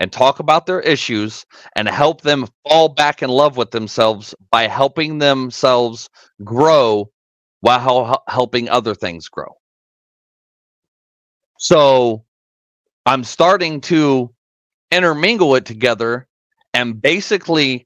[0.01, 1.45] and talk about their issues
[1.75, 6.09] and help them fall back in love with themselves by helping themselves
[6.43, 7.07] grow
[7.59, 9.55] while helping other things grow.
[11.59, 12.25] So
[13.05, 14.33] I'm starting to
[14.89, 16.27] intermingle it together
[16.73, 17.85] and basically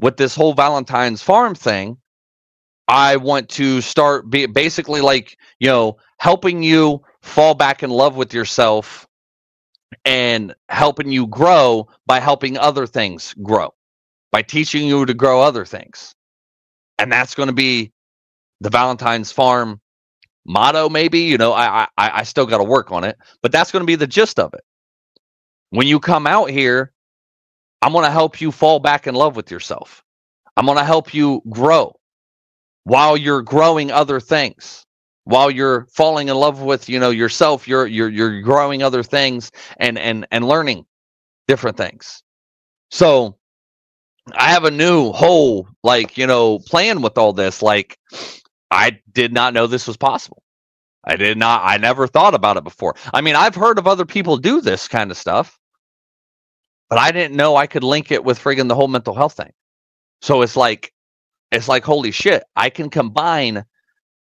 [0.00, 1.96] with this whole Valentine's farm thing,
[2.88, 8.16] I want to start be basically like, you know, helping you fall back in love
[8.16, 9.05] with yourself
[10.04, 13.72] and helping you grow by helping other things grow,
[14.32, 16.14] by teaching you to grow other things.
[16.98, 17.92] And that's going to be
[18.60, 19.80] the Valentine's Farm
[20.46, 21.20] motto, maybe.
[21.20, 23.86] You know, I I, I still got to work on it, but that's going to
[23.86, 24.64] be the gist of it.
[25.70, 26.92] When you come out here,
[27.82, 30.02] I'm going to help you fall back in love with yourself.
[30.56, 31.94] I'm going to help you grow
[32.84, 34.85] while you're growing other things
[35.26, 39.50] while you're falling in love with you know yourself you're you're you're growing other things
[39.78, 40.86] and and and learning
[41.46, 42.22] different things.
[42.90, 43.36] So
[44.34, 47.96] i have a new whole like you know plan with all this like
[48.72, 50.42] i did not know this was possible.
[51.04, 52.94] I did not i never thought about it before.
[53.12, 55.58] I mean i've heard of other people do this kind of stuff
[56.88, 59.52] but i didn't know i could link it with friggin the whole mental health thing.
[60.22, 60.92] So it's like
[61.50, 63.64] it's like holy shit i can combine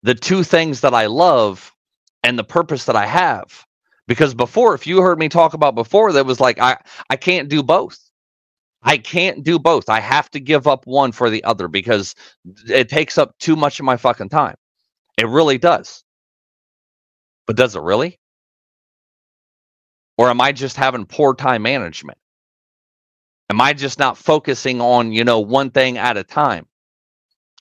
[0.03, 1.73] the two things that I love
[2.23, 3.65] and the purpose that I have.
[4.09, 6.79] Because before, if you heard me talk about before, that was like I
[7.11, 7.99] I can't do both.
[8.83, 9.89] I can't do both.
[9.89, 12.15] I have to give up one for the other because
[12.69, 14.57] it takes up too much of my fucking time.
[15.19, 16.05] It really does.
[17.47, 18.19] But does it really?
[20.19, 22.19] Or am I just having poor time management?
[23.51, 26.67] Am I just not focusing on, you know, one thing at a time?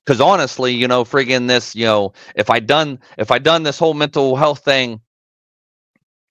[0.05, 3.79] Because honestly, you know, friggin' this, you know, if I done if I done this
[3.79, 5.01] whole mental health thing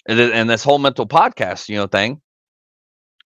[0.07, 2.21] and, and this whole mental podcast, you know, thing,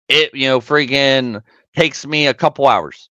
[0.09, 1.43] it you know, friggin'
[1.75, 3.11] takes me a couple hours,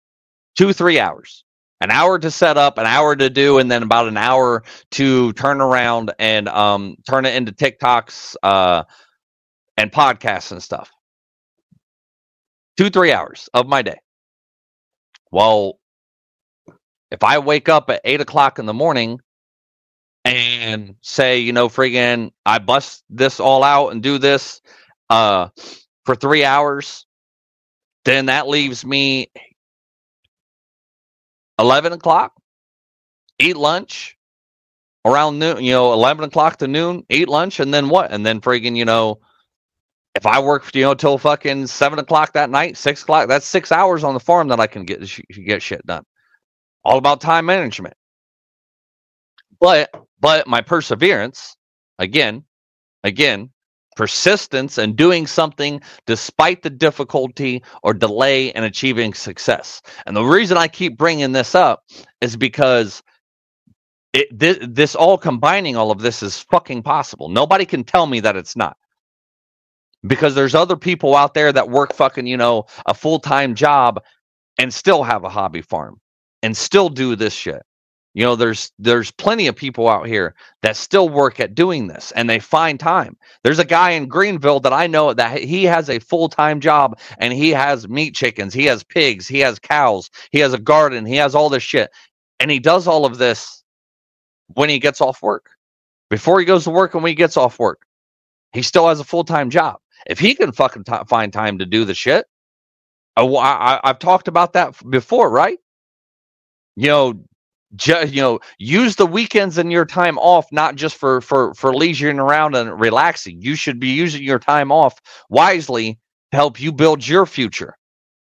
[0.57, 1.43] two three hours,
[1.81, 5.33] an hour to set up, an hour to do, and then about an hour to
[5.33, 8.83] turn around and um turn it into TikToks uh
[9.77, 10.91] and podcasts and stuff.
[12.77, 13.99] Two three hours of my day.
[15.31, 15.79] Well,
[17.13, 19.19] if I wake up at eight o'clock in the morning
[20.25, 24.61] and say, you know, friggin', I bust this all out and do this
[25.11, 25.49] uh,
[26.05, 27.05] for three hours,
[28.03, 29.31] then that leaves me
[31.59, 32.33] 11 o'clock,
[33.37, 34.17] eat lunch,
[35.05, 38.11] around noon, you know, 11 o'clock to noon, eat lunch, and then what?
[38.11, 39.19] And then friggin', you know,
[40.15, 43.71] if I work, you know, till fucking seven o'clock that night, six o'clock, that's six
[43.71, 46.03] hours on the farm that I can get get shit done.
[46.83, 47.95] All about time management.
[49.59, 51.55] But but my perseverance,
[51.99, 52.43] again,
[53.03, 53.49] again,
[53.95, 59.81] persistence and doing something despite the difficulty or delay in achieving success.
[60.05, 61.83] And the reason I keep bringing this up
[62.21, 63.03] is because
[64.13, 67.29] it, this, this all combining all of this is fucking possible.
[67.29, 68.77] Nobody can tell me that it's not.
[70.05, 74.03] Because there's other people out there that work fucking, you know, a full-time job
[74.59, 75.99] and still have a hobby farm
[76.43, 77.63] and still do this shit.
[78.13, 82.11] You know, there's there's plenty of people out here that still work at doing this
[82.11, 83.17] and they find time.
[83.43, 87.33] There's a guy in Greenville that I know that he has a full-time job and
[87.33, 91.15] he has meat chickens, he has pigs, he has cows, he has a garden, he
[91.15, 91.89] has all this shit.
[92.39, 93.63] And he does all of this
[94.53, 95.49] when he gets off work.
[96.11, 97.81] Before he goes to work and when he gets off work.
[98.51, 99.77] He still has a full-time job.
[100.05, 102.27] If he can fucking t- find time to do the shit,
[103.15, 105.57] I, I, I've talked about that before, right?
[106.75, 107.13] You know,
[107.75, 111.75] ju- you know use the weekends and your time off not just for for for
[111.75, 113.41] leisuring around and relaxing.
[113.41, 114.99] You should be using your time off
[115.29, 115.99] wisely
[116.31, 117.75] to help you build your future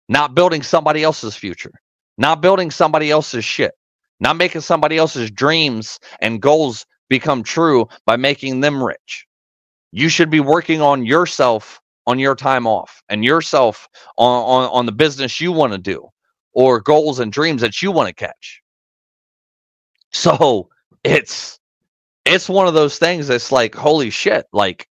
[0.09, 1.73] not building somebody else's future
[2.17, 3.73] not building somebody else's shit
[4.19, 9.25] not making somebody else's dreams and goals become true by making them rich.
[9.91, 14.85] You should be working on yourself on your time off and yourself on on, on
[14.87, 16.09] the business you want to do
[16.53, 18.61] or goals and dreams that you want to catch
[20.11, 20.69] so
[21.03, 21.59] it's
[22.25, 24.87] it's one of those things that's like holy shit, like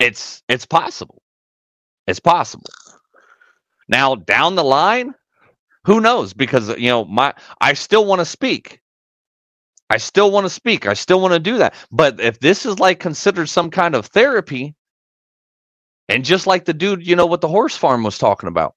[0.00, 1.22] it's it's possible.
[2.06, 2.70] It's possible.
[3.88, 5.14] Now down the line,
[5.84, 6.34] who knows?
[6.34, 8.80] Because you know, my I still want to speak.
[9.90, 10.86] I still want to speak.
[10.86, 11.74] I still want to do that.
[11.92, 14.74] But if this is like considered some kind of therapy,
[16.08, 18.74] and just like the dude, you know, what the horse farm was talking about,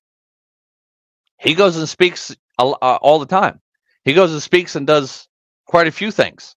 [1.40, 3.62] he goes and speaks uh, all the time.
[4.04, 5.28] He goes and speaks and does
[5.68, 6.56] quite a few things.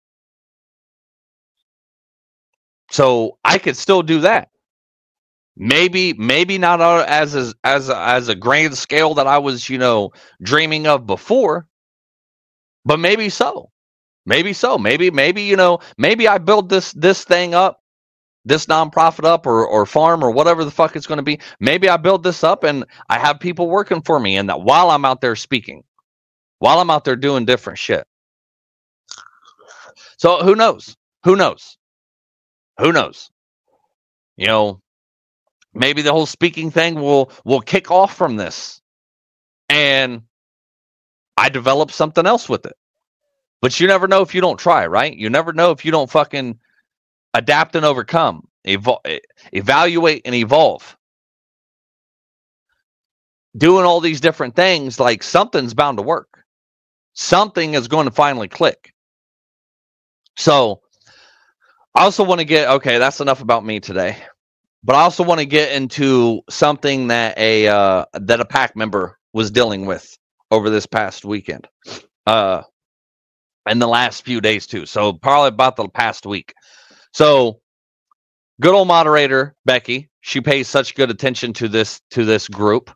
[2.90, 4.50] So I could still do that.
[5.56, 10.12] Maybe, maybe not as a, as as a grand scale that I was, you know,
[10.42, 11.66] dreaming of before,
[12.84, 13.70] but maybe so.
[14.26, 14.78] Maybe so.
[14.78, 17.82] Maybe, maybe you know, maybe I build this this thing up,
[18.44, 21.40] this nonprofit up, or or farm or whatever the fuck it's going to be.
[21.60, 24.90] Maybe I build this up and I have people working for me, and that while
[24.90, 25.84] I'm out there speaking,
[26.58, 28.06] while I'm out there doing different shit.
[30.18, 30.96] So who knows?
[31.24, 31.76] Who knows?
[32.78, 33.30] Who knows?
[34.36, 34.80] You know,
[35.74, 38.80] maybe the whole speaking thing will will kick off from this.
[39.68, 40.22] And
[41.36, 42.74] I develop something else with it.
[43.60, 45.14] But you never know if you don't try, right?
[45.14, 46.58] You never know if you don't fucking
[47.34, 48.48] adapt and overcome,
[49.52, 50.96] evaluate and evolve
[53.56, 56.28] doing all these different things, like something's bound to work
[57.14, 58.92] something is going to finally click.
[60.38, 60.82] So
[61.94, 64.18] I also want to get okay, that's enough about me today.
[64.84, 69.18] But I also want to get into something that a uh, that a pack member
[69.34, 70.16] was dealing with
[70.50, 71.68] over this past weekend.
[72.26, 72.62] Uh
[73.68, 74.86] in the last few days too.
[74.86, 76.54] So probably about the past week.
[77.12, 77.60] So
[78.60, 82.90] good old moderator Becky, she pays such good attention to this to this group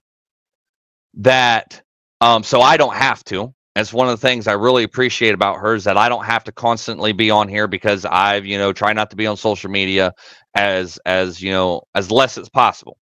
[1.14, 1.82] that
[2.20, 3.54] um so I don't have to.
[3.74, 6.44] That's one of the things I really appreciate about her is that I don't have
[6.44, 9.70] to constantly be on here because I've, you know, try not to be on social
[9.70, 10.12] media
[10.54, 12.98] as as, you know, as less as possible.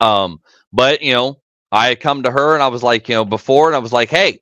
[0.00, 0.40] Um,
[0.72, 1.40] but you know,
[1.72, 4.10] I come to her and I was like, you know, before and I was like,
[4.10, 4.40] hey,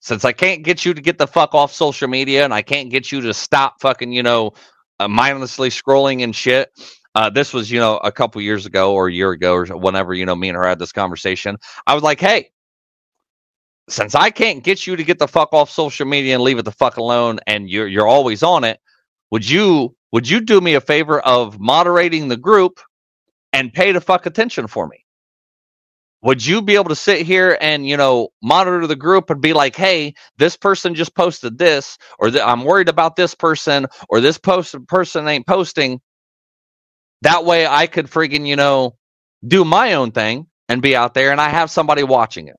[0.00, 2.90] since I can't get you to get the fuck off social media and I can't
[2.90, 4.52] get you to stop fucking, you know,
[4.98, 6.70] uh, mindlessly scrolling and shit.
[7.14, 10.14] Uh, this was, you know, a couple years ago or a year ago or whenever,
[10.14, 11.56] you know, me and her had this conversation.
[11.86, 12.50] I was like, hey,
[13.88, 16.64] since I can't get you to get the fuck off social media and leave it
[16.64, 18.80] the fuck alone, and you're you're always on it,
[19.30, 22.80] would you would you do me a favor of moderating the group
[23.52, 25.04] and pay the fuck attention for me?
[26.22, 29.52] Would you be able to sit here and you know monitor the group and be
[29.52, 34.38] like, hey, this person just posted this, or I'm worried about this person, or this
[34.38, 36.00] post person ain't posting.
[37.22, 38.96] That way, I could freaking you know
[39.46, 42.56] do my own thing and be out there, and I have somebody watching it.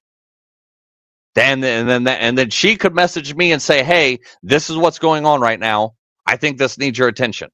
[1.36, 5.00] Then and then and then she could message me and say, "Hey, this is what's
[5.00, 5.94] going on right now.
[6.26, 7.50] I think this needs your attention."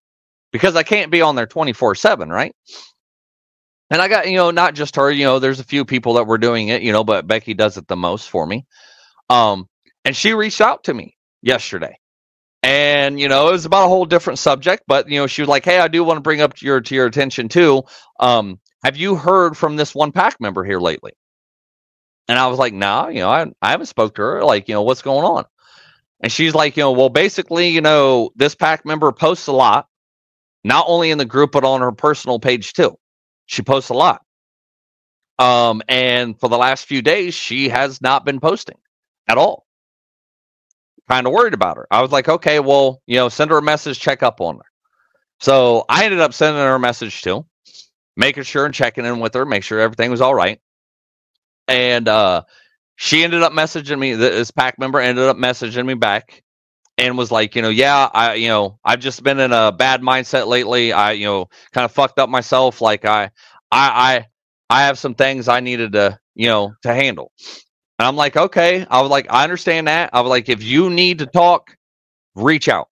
[0.54, 2.56] Because I can't be on there 24/7, right?
[3.90, 6.28] And I got, you know, not just her, you know, there's a few people that
[6.28, 8.66] were doing it, you know, but Becky does it the most for me.
[9.30, 9.68] Um
[10.06, 11.98] and she reached out to me yesterday.
[12.64, 15.50] And you know, it was about a whole different subject, but you know, she was
[15.50, 17.84] like, "Hey, I do want to bring up your to your attention too.
[18.20, 21.14] Um, have you heard from this one pack member here lately?"
[22.28, 24.44] And I was like, "Nah, you know, I I haven't spoke to her.
[24.44, 25.46] Like, you know, what's going on?"
[26.22, 29.88] And she's like, "You know, well, basically, you know, this pack member posts a lot,
[30.64, 32.98] not only in the group but on her personal page too.
[33.48, 34.22] She posts a lot.
[35.40, 38.78] Um, and for the last few days, she has not been posting
[39.28, 39.66] at all.
[41.08, 41.88] Kind of worried about her.
[41.90, 44.66] I was like, okay, well, you know, send her a message, check up on her.
[45.40, 47.46] So I ended up sending her a message too,
[48.16, 50.60] making sure and checking in with her, make sure everything was all right.
[51.68, 52.44] And uh,
[52.96, 54.14] she ended up messaging me.
[54.16, 56.44] This pack member ended up messaging me back
[56.98, 60.02] and was like, you know, yeah, I, you know, I've just been in a bad
[60.02, 60.94] mindset lately.
[60.94, 62.82] I, you know, kind of fucked up myself.
[62.82, 63.26] Like I,
[63.72, 64.26] I, I,
[64.70, 67.32] I have some things I needed to, you know, to handle.
[68.00, 68.86] And I'm like, okay.
[68.90, 70.10] I was like, I understand that.
[70.14, 71.76] I was like, if you need to talk,
[72.36, 72.90] reach out.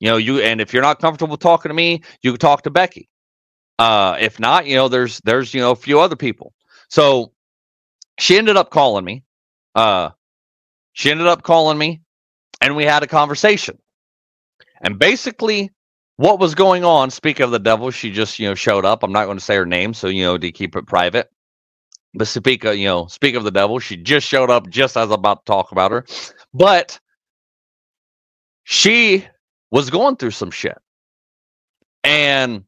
[0.00, 2.70] You know, you and if you're not comfortable talking to me, you can talk to
[2.70, 3.08] Becky.
[3.78, 6.52] Uh, if not, you know, there's there's you know a few other people.
[6.88, 7.32] So
[8.18, 9.22] she ended up calling me.
[9.76, 10.10] Uh,
[10.92, 12.02] she ended up calling me,
[12.60, 13.78] and we had a conversation.
[14.82, 15.70] And basically,
[16.16, 17.10] what was going on?
[17.10, 19.02] Speak of the devil, she just you know showed up.
[19.02, 21.30] I'm not going to say her name, so you know to keep it private.
[22.14, 25.06] But speak of you know speak of the devil, she just showed up just as
[25.08, 26.04] I'm about to talk about her.
[26.54, 27.00] But
[28.64, 29.26] she
[29.70, 30.78] was going through some shit,
[32.04, 32.64] and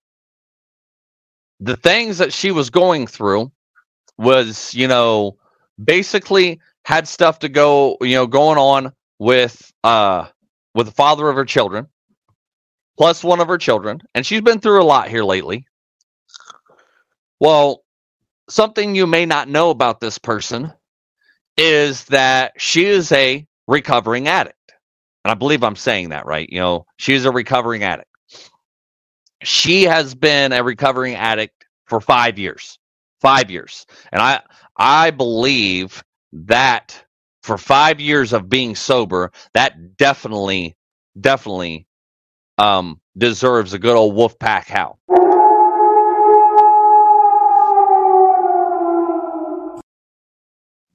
[1.61, 3.53] the things that she was going through
[4.19, 5.37] was you know
[5.83, 8.93] basically had stuff to go you know going on
[9.25, 10.27] with uh
[10.75, 11.89] with the father of her children
[12.97, 15.67] plus one of her children, and she's been through a lot here lately.
[17.41, 17.83] Well,
[18.49, 20.73] something you may not know about this person
[21.57, 24.57] is that she is a recovering addict.
[25.25, 26.49] And I believe I'm saying that right.
[26.51, 28.09] You know, she's a recovering addict.
[29.43, 32.79] She has been a recovering addict for 5 years.
[33.21, 33.87] 5 years.
[34.13, 34.43] And I
[34.77, 36.03] I believe
[36.33, 37.05] that
[37.45, 40.75] for 5 years of being sober, that definitely
[41.21, 41.87] definitely
[42.57, 44.99] um, deserves a good old wolf pack howl.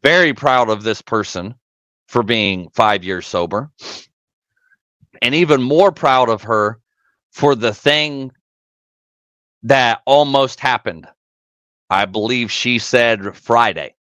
[0.02, 1.54] Very proud of this person
[2.08, 3.70] for being five years sober.
[5.22, 6.80] And even more proud of her
[7.32, 8.32] for the thing
[9.62, 11.08] that almost happened.
[11.92, 13.94] I believe she said Friday.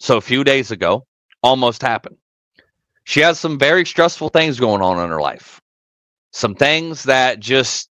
[0.00, 1.06] So a few days ago,
[1.42, 2.16] almost happened.
[3.04, 5.60] She has some very stressful things going on in her life
[6.36, 7.88] some things that just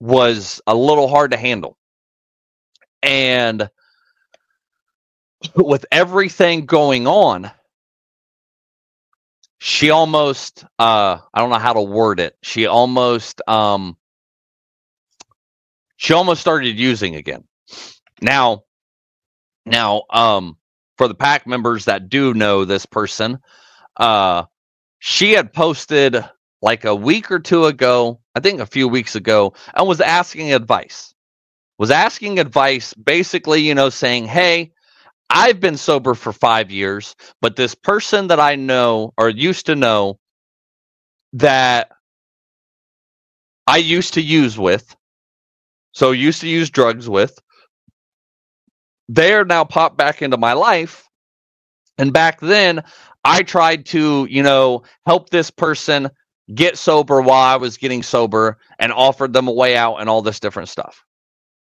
[0.00, 1.76] was a little hard to handle.
[3.02, 3.68] And
[5.56, 7.50] with everything going on,
[9.58, 12.36] she almost uh I don't know how to word it.
[12.42, 13.96] She almost um
[15.96, 17.44] she almost started using again.
[18.20, 18.64] Now
[19.66, 20.56] now um
[20.98, 23.38] for the pack members that do know this person,
[23.96, 24.44] uh
[25.00, 26.24] she had posted
[26.62, 30.52] like a week or two ago, I think a few weeks ago, and was asking
[30.54, 31.12] advice.
[31.78, 34.70] Was asking advice, basically, you know, saying, Hey,
[35.28, 39.74] I've been sober for five years, but this person that I know or used to
[39.74, 40.20] know
[41.32, 41.90] that
[43.66, 44.94] I used to use with,
[45.92, 47.38] so used to use drugs with,
[49.14, 51.06] they're now popped back into my life.
[51.98, 52.82] And back then,
[53.24, 56.10] I tried to, you know, help this person
[56.54, 60.22] get sober while I was getting sober and offered them a way out and all
[60.22, 61.04] this different stuff.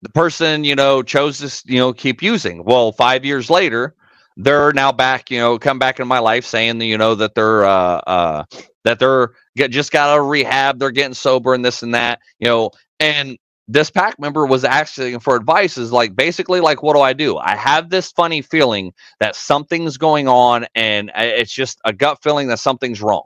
[0.02, 2.64] The person, you know, chose to, you know, keep using.
[2.64, 3.94] Well, five years later,
[4.36, 7.64] they're now back, you know, come back in my life saying you know, that they're,
[7.64, 8.44] uh, uh,
[8.84, 12.20] that they're get, just got out of rehab, they're getting sober and this and that,
[12.38, 12.70] you know,
[13.00, 17.12] and this pack member was asking for advice is like basically like what do i
[17.12, 17.38] do?
[17.38, 22.48] I have this funny feeling that something's going on and it's just a gut feeling
[22.48, 23.24] that something's wrong.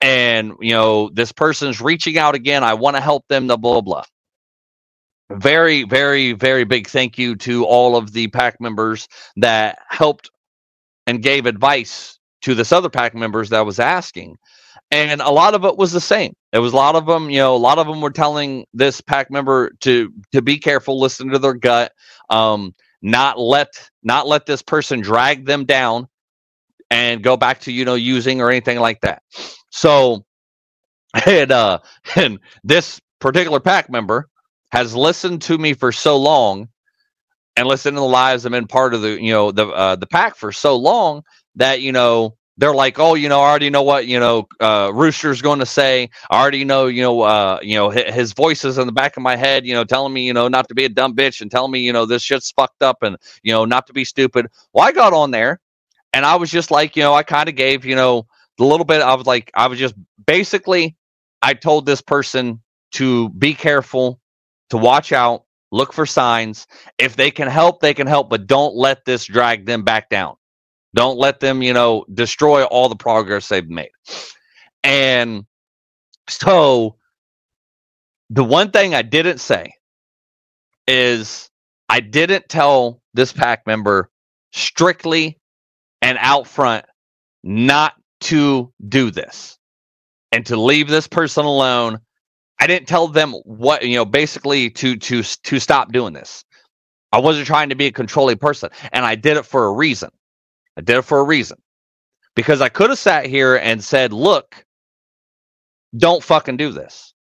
[0.00, 2.62] And you know this person's reaching out again.
[2.62, 4.04] I want to help them the blah blah.
[5.30, 10.30] Very very very big thank you to all of the pack members that helped
[11.06, 14.36] and gave advice to this other pack members that was asking
[14.90, 16.34] and a lot of it was the same.
[16.52, 19.00] It was a lot of them you know a lot of them were telling this
[19.00, 21.92] pack member to to be careful listen to their gut
[22.30, 23.68] um not let
[24.02, 26.08] not let this person drag them down
[26.90, 29.22] and go back to you know using or anything like that.
[29.70, 30.24] So,
[31.26, 31.80] and uh,
[32.16, 34.28] and this particular pack member
[34.72, 36.68] has listened to me for so long,
[37.56, 40.06] and listened to the lives and been part of the you know the uh, the
[40.06, 41.22] pack for so long
[41.56, 44.48] that you know they're like, oh, you know, I already know what you know.
[44.60, 46.08] Uh, Rooster's going to say.
[46.30, 49.16] I already know, you know, uh, you know, his, his voice is in the back
[49.16, 51.40] of my head, you know, telling me, you know, not to be a dumb bitch
[51.40, 54.04] and telling me, you know, this shit's fucked up and you know, not to be
[54.04, 54.46] stupid.
[54.72, 55.60] Well, I got on there,
[56.12, 58.26] and I was just like, you know, I kind of gave, you know,
[58.58, 59.02] the little bit.
[59.02, 59.94] I was like, I was just
[60.26, 60.96] basically,
[61.42, 64.20] I told this person to be careful,
[64.70, 66.66] to watch out, look for signs.
[66.96, 70.36] If they can help, they can help, but don't let this drag them back down.
[70.96, 73.90] Don't let them, you know, destroy all the progress they've made.
[74.84, 75.46] And
[76.28, 76.96] so
[78.30, 79.74] the one thing I didn't say
[80.88, 81.50] is
[81.88, 84.10] I didn't tell this pack member
[84.52, 85.38] strictly
[86.02, 86.86] and out front
[87.44, 89.58] not to do this
[90.32, 92.00] and to leave this person alone.
[92.60, 96.44] I didn't tell them what, you know, basically to to to stop doing this.
[97.12, 100.10] I wasn't trying to be a controlling person and I did it for a reason.
[100.76, 101.58] I did it for a reason.
[102.34, 104.64] Because I could have sat here and said, look,
[105.96, 107.14] don't fucking do this.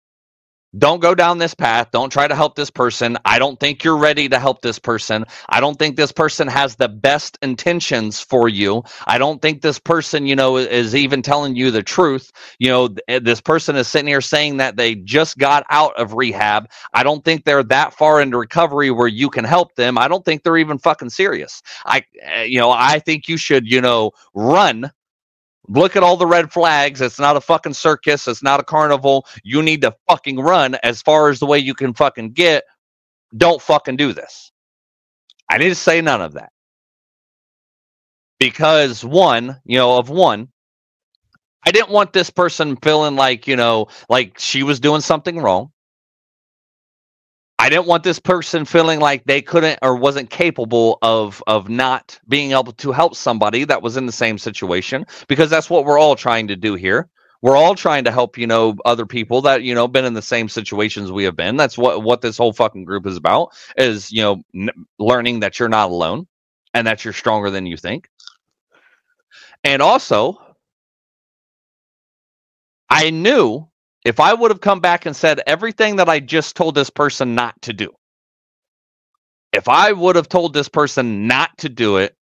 [0.79, 1.91] Don't go down this path.
[1.93, 3.18] Don't try to help this person.
[3.27, 5.27] I don't think you're ready to help this person.
[5.51, 8.83] I don't think this person has the best intentions for you.
[9.07, 12.33] I don't think this person, you know, is even telling you the truth.
[12.59, 16.14] You know, eh, this person is sitting here saying that they just got out of
[16.14, 16.70] rehab.
[16.95, 19.99] I don't think they're that far into recovery where you can help them.
[19.99, 21.62] I don't think they're even fucking serious.
[21.85, 24.91] I, eh, you know, I think you should, you know, run
[25.69, 27.01] Look at all the red flags.
[27.01, 28.27] It's not a fucking circus.
[28.27, 29.27] It's not a carnival.
[29.45, 32.65] You need to fucking run as far as the way you can fucking get.
[33.37, 34.53] Don't fucking do this.
[35.49, 36.51] I need to say none of that.
[38.39, 40.49] Because one, you know, of one,
[41.65, 45.72] I didn't want this person feeling like, you know, like she was doing something wrong.
[47.63, 52.19] I didn't want this person feeling like they couldn't or wasn't capable of of not
[52.29, 56.01] being able to help somebody that was in the same situation because that's what we're
[56.01, 57.09] all trying to do here.
[57.41, 60.23] We're all trying to help, you know, other people that, you know, been in the
[60.23, 61.57] same situations we have been.
[61.57, 65.61] That's what what this whole fucking group is about is, you know, n- learning that
[65.61, 66.27] you're not alone
[66.75, 68.09] and that you're stronger than you think.
[69.65, 70.39] And also
[72.91, 73.69] I knew
[74.05, 77.34] if I would have come back and said everything that I just told this person
[77.34, 77.92] not to do,
[79.53, 82.16] if I would have told this person not to do it,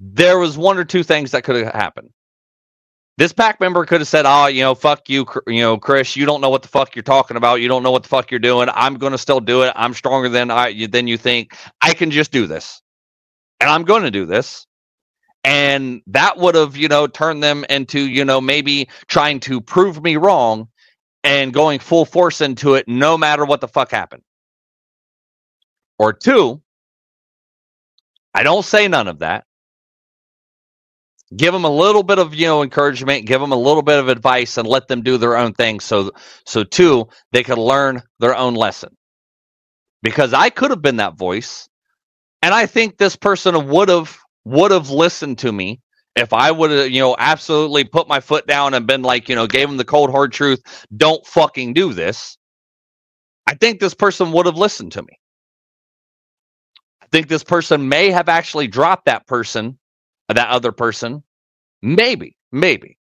[0.00, 2.10] there was one or two things that could have happened.
[3.16, 6.16] This pack member could have said, "Oh, you know, fuck you, you know, Chris.
[6.16, 7.60] You don't know what the fuck you're talking about.
[7.60, 8.68] You don't know what the fuck you're doing.
[8.72, 9.72] I'm going to still do it.
[9.76, 11.56] I'm stronger than I than you think.
[11.80, 12.82] I can just do this,
[13.60, 14.66] and I'm going to do this."
[15.44, 20.02] And that would have you know turned them into you know maybe trying to prove
[20.02, 20.68] me wrong
[21.24, 24.22] and going full force into it no matter what the fuck happened.
[25.98, 26.62] Or two
[28.34, 29.44] i don't say none of that.
[31.36, 34.08] Give them a little bit of you know encouragement give them a little bit of
[34.08, 36.12] advice and let them do their own thing so
[36.46, 38.96] so two they could learn their own lesson.
[40.02, 41.68] Because i could have been that voice
[42.42, 45.80] and i think this person would have would have listened to me
[46.16, 49.34] if I would have, you know, absolutely put my foot down and been like, you
[49.34, 50.60] know, gave him the cold hard truth,
[50.96, 52.38] don't fucking do this,
[53.46, 55.18] I think this person would have listened to me.
[57.02, 59.78] I think this person may have actually dropped that person,
[60.28, 61.22] that other person.
[61.82, 62.98] Maybe, maybe.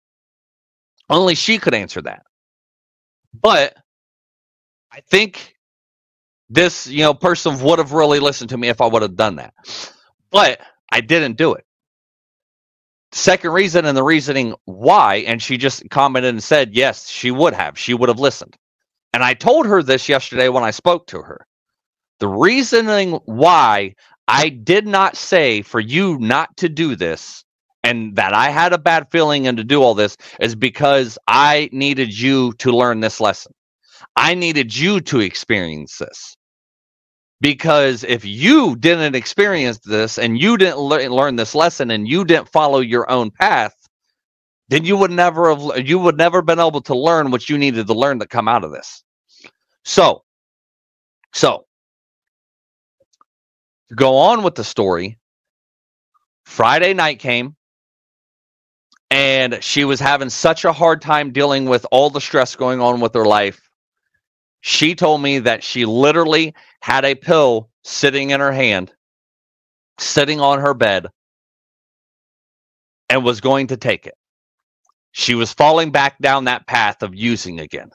[1.08, 2.22] Only she could answer that.
[3.34, 3.74] But
[4.92, 5.54] I think
[6.50, 9.36] this, you know, person would have really listened to me if I would have done
[9.36, 9.54] that.
[10.30, 10.60] But
[10.92, 11.64] I didn't do it.
[13.12, 17.54] Second reason and the reasoning why, and she just commented and said, yes, she would
[17.54, 17.78] have.
[17.78, 18.56] She would have listened.
[19.12, 21.46] And I told her this yesterday when I spoke to her.
[22.20, 23.94] The reasoning why
[24.28, 27.44] I did not say for you not to do this
[27.82, 31.68] and that I had a bad feeling and to do all this is because I
[31.72, 33.52] needed you to learn this lesson.
[34.16, 36.36] I needed you to experience this
[37.42, 42.24] because if you didn't experience this and you didn't le- learn this lesson and you
[42.24, 43.74] didn't follow your own path
[44.68, 47.86] then you would never have you would never been able to learn what you needed
[47.88, 49.04] to learn to come out of this.
[49.84, 50.24] So
[51.34, 51.66] so
[53.90, 55.18] to go on with the story
[56.46, 57.56] friday night came
[59.10, 63.00] and she was having such a hard time dealing with all the stress going on
[63.00, 63.70] with her life.
[64.62, 68.92] She told me that she literally had a pill sitting in her hand,
[70.00, 71.08] sitting on her bed,
[73.10, 74.14] and was going to take it.
[75.12, 77.90] She was falling back down that path of using again.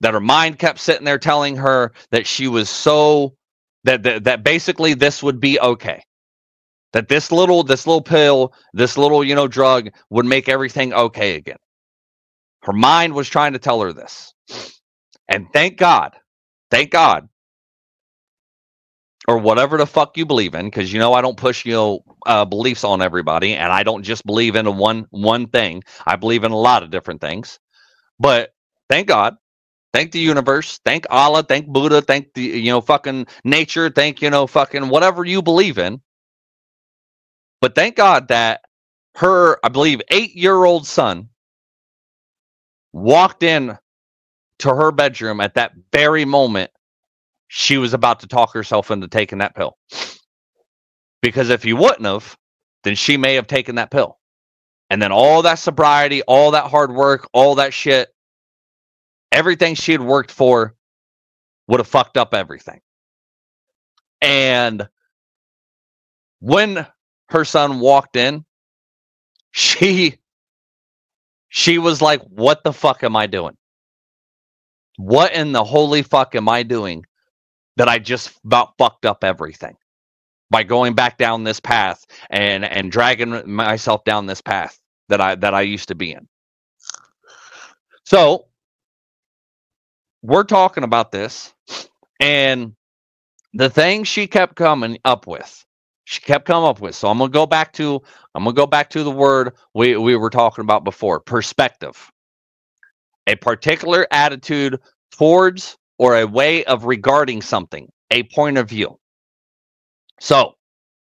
[0.00, 3.36] That her mind kept sitting there telling her that she was so
[3.84, 6.02] that that, that basically this would be okay.
[6.92, 11.36] that this little this little pill, this little, you know, drug would make everything okay
[11.36, 11.56] again.
[12.64, 14.34] Her mind was trying to tell her this.
[15.28, 16.16] And thank God,
[16.70, 17.28] thank God,
[19.28, 22.00] or whatever the fuck you believe in, because you know I don't push you know
[22.26, 25.84] uh, beliefs on everybody, and I don't just believe in one one thing.
[26.06, 27.60] I believe in a lot of different things.
[28.20, 28.54] But
[28.88, 29.36] thank God,
[29.92, 34.30] thank the universe, thank Allah, thank Buddha, thank the you know fucking nature, thank you
[34.30, 36.00] know fucking whatever you believe in.
[37.60, 38.62] But thank God that
[39.16, 41.30] her, I believe, eight year old son
[42.92, 43.78] walked in
[44.60, 46.70] to her bedroom at that very moment
[47.48, 49.76] she was about to talk herself into taking that pill.
[51.22, 52.36] Because if he wouldn't have,
[52.84, 54.18] then she may have taken that pill.
[54.90, 58.08] And then all that sobriety, all that hard work, all that shit,
[59.32, 60.74] everything she had worked for
[61.66, 62.80] would have fucked up everything.
[64.20, 64.88] And
[66.40, 66.86] when
[67.30, 68.44] her son walked in,
[69.50, 70.18] she
[71.48, 73.56] she was like, What the fuck am I doing?
[74.96, 77.04] What in the holy fuck am I doing
[77.78, 79.76] that I just about fucked up everything
[80.50, 85.36] by going back down this path and and dragging myself down this path that I
[85.36, 86.28] that I used to be in.
[88.04, 88.46] So
[90.22, 91.54] we're talking about this
[92.20, 92.74] and
[93.54, 95.64] the thing she kept coming up with
[96.04, 98.02] she kept coming up with so i'm gonna go back to
[98.34, 102.10] i'm gonna go back to the word we, we were talking about before perspective
[103.28, 104.80] a particular attitude
[105.12, 108.98] towards or a way of regarding something, a point of view.
[110.20, 110.54] So,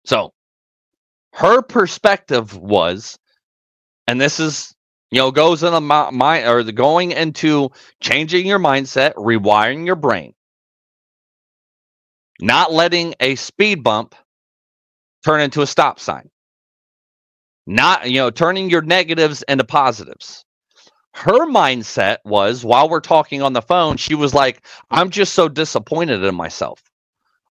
[0.05, 0.33] so
[1.35, 3.19] her perspective was,
[4.07, 4.75] and this is,
[5.11, 7.71] you know, goes in a mind or the going into
[8.01, 10.35] changing your mindset, rewiring your brain,
[12.41, 14.15] not letting a speed bump
[15.25, 16.29] turn into a stop sign,
[17.67, 20.45] not, you know, turning your negatives into positives
[21.19, 25.49] her mindset was while we're talking on the phone, she was like, I'm just so
[25.49, 26.81] disappointed in myself.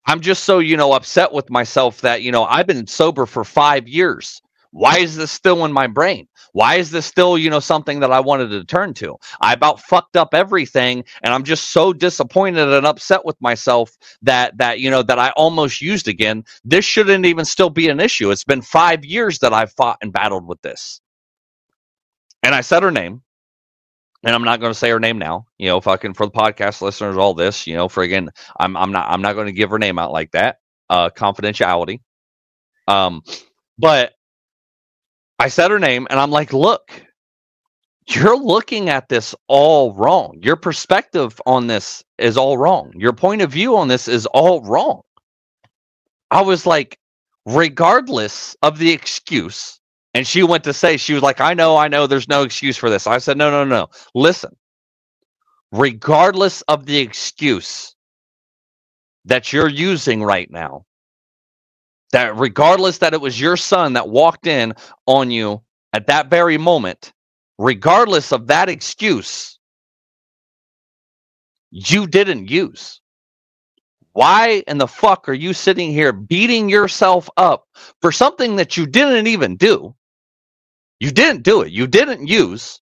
[0.06, 3.42] I'm just so, you know, upset with myself that, you know, I've been sober for
[3.42, 4.42] five years.
[4.70, 6.28] Why is this still in my brain?
[6.52, 9.16] Why is this still, you know, something that I wanted to turn to?
[9.40, 14.58] I about fucked up everything and I'm just so disappointed and upset with myself that
[14.58, 16.44] that, you know, that I almost used again.
[16.64, 18.30] This shouldn't even still be an issue.
[18.30, 21.00] It's been 5 years that I've fought and battled with this.
[22.42, 23.22] And I said her name
[24.24, 25.46] and I'm not going to say her name now.
[25.58, 29.08] You know, fucking for the podcast listeners, all this, you know, friggin', I'm I'm not
[29.08, 30.58] I'm not going to give her name out like that.
[30.90, 32.00] Uh, confidentiality.
[32.88, 33.22] Um,
[33.78, 34.12] but
[35.38, 36.90] I said her name, and I'm like, look,
[38.06, 40.38] you're looking at this all wrong.
[40.42, 42.92] Your perspective on this is all wrong.
[42.96, 45.02] Your point of view on this is all wrong.
[46.30, 46.98] I was like,
[47.46, 49.80] regardless of the excuse,
[50.14, 52.76] and she went to say, she was like, I know, I know, there's no excuse
[52.76, 53.06] for this.
[53.06, 53.88] I said, no, no, no.
[54.14, 54.56] Listen,
[55.72, 57.96] regardless of the excuse
[59.26, 60.84] that you're using right now,
[62.12, 64.74] that regardless that it was your son that walked in
[65.06, 65.62] on you
[65.92, 67.12] at that very moment,
[67.58, 69.58] regardless of that excuse,
[71.70, 73.00] you didn't use.
[74.12, 77.66] Why in the fuck are you sitting here beating yourself up
[78.00, 79.94] for something that you didn't even do?
[81.04, 81.72] You didn't do it.
[81.72, 82.80] You didn't use.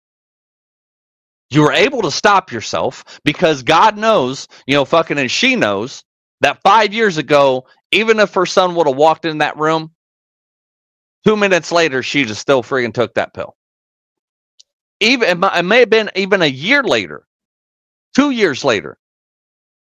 [1.52, 6.04] You were able to stop yourself because God knows, you know, fucking, and she knows
[6.42, 9.94] that five years ago, even if her son would have walked in that room,
[11.26, 13.56] two minutes later, she just still freaking took that pill.
[15.02, 17.26] Even it may have been even a year later,
[18.16, 18.98] two years later,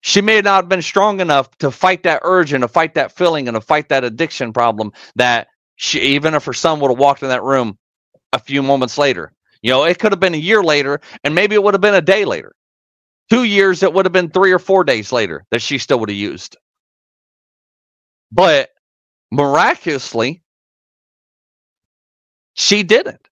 [0.03, 3.13] she may not have been strong enough to fight that urge and to fight that
[3.17, 6.99] feeling and to fight that addiction problem that she, even if her son would have
[6.99, 7.79] walked in that room,
[8.43, 9.33] few moments later.
[9.63, 11.95] You know, it could have been a year later, and maybe it would have been
[11.95, 12.55] a day later.
[13.31, 16.11] Two years, it would have been three or four days later that she still would
[16.11, 16.57] have used.
[18.33, 18.71] But
[19.31, 20.43] miraculously,
[22.55, 23.29] she didn't.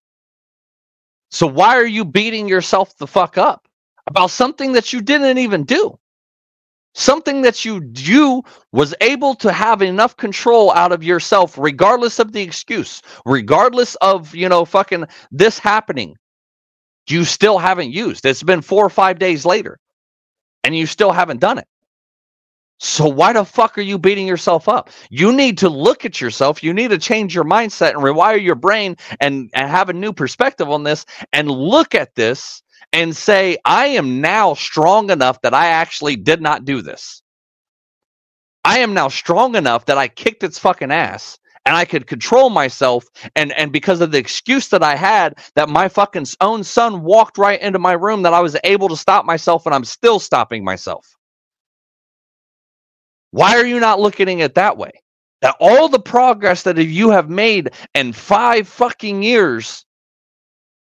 [1.31, 3.67] So why are you beating yourself the fuck up
[4.09, 5.99] about something that you didn't even do?
[6.95, 8.43] Something that you you
[8.73, 14.35] was able to have enough control out of yourself regardless of the excuse regardless of
[14.35, 16.17] you know fucking this happening
[17.11, 18.25] you still haven't used.
[18.25, 19.79] It's been four or five days later
[20.65, 21.67] and you still haven't done it.
[22.79, 24.89] So why the fuck are you beating yourself up?
[25.11, 26.63] You need to look at yourself.
[26.63, 30.15] You need to change your mindset and rewire your brain and and have a new
[30.15, 31.05] perspective on this
[31.35, 32.63] and look at this
[32.93, 37.23] and say, I am now strong enough that I actually did not do this.
[38.65, 42.51] I am now strong enough that I kicked its fucking ass and I could control
[42.51, 43.05] myself.
[43.37, 47.39] And and because of the excuse that I had, that my fucking own son walked
[47.39, 50.65] right into my room, that I was able to stop myself, and I'm still stopping
[50.65, 51.17] myself.
[53.31, 54.91] Why are you not looking at it that way?
[55.43, 59.85] That all the progress that you have made in five fucking years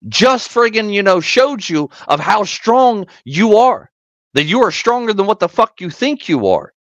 [0.08, 3.90] just friggin', you know, showed you of how strong you are.
[4.34, 6.72] That you are stronger than what the fuck you think you are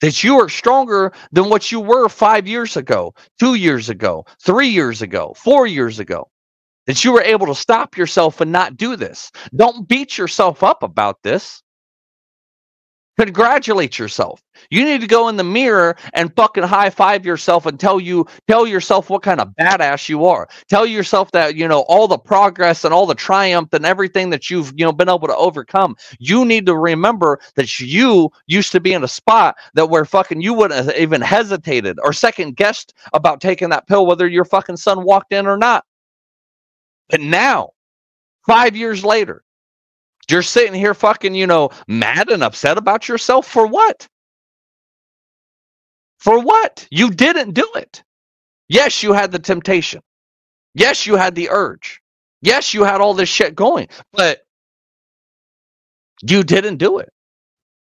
[0.00, 4.68] that you are stronger than what you were five years ago, two years ago, three
[4.68, 6.28] years ago, four years ago.
[6.86, 9.30] That you were able to stop yourself and not do this.
[9.54, 11.62] Don't beat yourself up about this.
[13.18, 14.40] Congratulate yourself.
[14.70, 18.26] You need to go in the mirror and fucking high five yourself and tell you
[18.46, 20.48] tell yourself what kind of badass you are.
[20.68, 24.50] Tell yourself that you know all the progress and all the triumph and everything that
[24.50, 25.96] you've you know been able to overcome.
[26.20, 30.40] You need to remember that you used to be in a spot that where fucking
[30.40, 34.76] you wouldn't have even hesitated or second guessed about taking that pill whether your fucking
[34.76, 35.84] son walked in or not.
[37.08, 37.70] But now,
[38.46, 39.42] 5 years later,
[40.30, 44.06] you're sitting here fucking, you know, mad and upset about yourself for what?
[46.18, 46.86] For what?
[46.90, 48.02] You didn't do it.
[48.68, 50.02] Yes, you had the temptation.
[50.74, 52.00] Yes, you had the urge.
[52.42, 54.42] Yes, you had all this shit going, but
[56.22, 57.08] you didn't do it.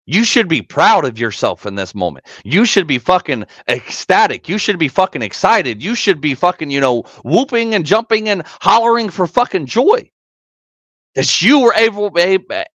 [0.06, 2.26] You should be proud of yourself in this moment.
[2.44, 4.48] You should be fucking ecstatic.
[4.48, 5.82] You should be fucking excited.
[5.82, 10.10] You should be fucking, you know, whooping and jumping and hollering for fucking joy
[11.18, 12.10] that you were able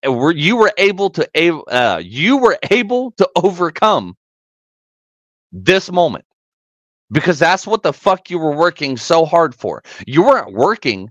[0.03, 1.30] were you were able to
[1.70, 4.18] uh, you were able to overcome
[5.53, 6.26] this moment
[7.10, 9.82] because that's what the fuck you were working so hard for.
[10.06, 11.10] You weren't working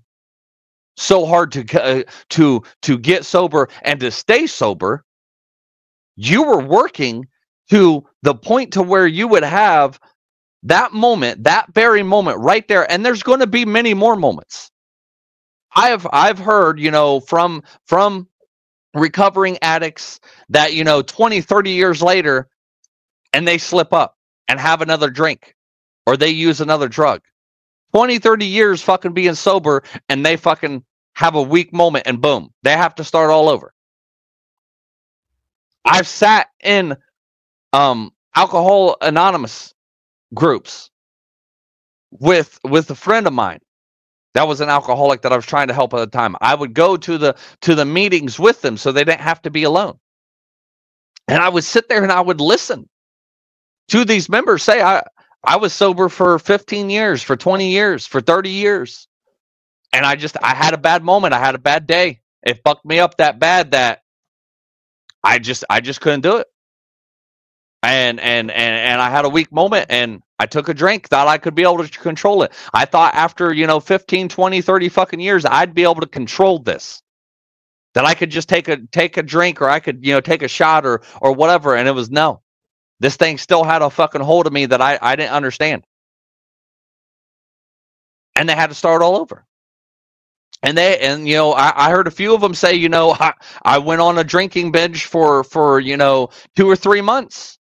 [0.98, 5.02] so hard to uh, to to get sober and to stay sober.
[6.16, 7.26] You were working
[7.70, 9.98] to the point to where you would have
[10.64, 14.70] that moment, that very moment right there and there's going to be many more moments
[15.74, 18.28] I've I've heard, you know, from from
[18.94, 20.20] recovering addicts
[20.50, 22.48] that, you know, 20, 30 years later
[23.32, 24.16] and they slip up
[24.48, 25.56] and have another drink
[26.06, 27.22] or they use another drug.
[27.94, 30.84] 20, 30 years fucking being sober and they fucking
[31.14, 33.72] have a weak moment and boom, they have to start all over.
[35.84, 36.96] I've sat in
[37.72, 39.74] um alcohol anonymous
[40.34, 40.90] groups
[42.12, 43.60] with with a friend of mine
[44.34, 46.36] that was an alcoholic that I was trying to help at the time.
[46.40, 49.50] I would go to the to the meetings with them so they didn't have to
[49.50, 49.98] be alone.
[51.28, 52.88] And I would sit there and I would listen
[53.88, 55.02] to these members say I
[55.44, 59.08] I was sober for 15 years, for 20 years, for 30 years.
[59.92, 61.34] And I just I had a bad moment.
[61.34, 62.20] I had a bad day.
[62.44, 64.02] It fucked me up that bad that
[65.24, 66.46] I just I just couldn't do it.
[67.82, 71.28] And and and and I had a weak moment and I took a drink, thought
[71.28, 72.52] I could be able to control it.
[72.74, 76.58] I thought after, you know, 15, 20, 30 fucking years, I'd be able to control
[76.58, 77.00] this.
[77.94, 80.42] That I could just take a take a drink or I could, you know, take
[80.42, 81.76] a shot or or whatever.
[81.76, 82.42] And it was no.
[83.00, 85.84] This thing still had a fucking hold of me that I, I didn't understand.
[88.36, 89.46] And they had to start all over.
[90.62, 93.12] And they and you know, I, I heard a few of them say, you know,
[93.20, 97.58] I, I went on a drinking binge for for, you know, two or three months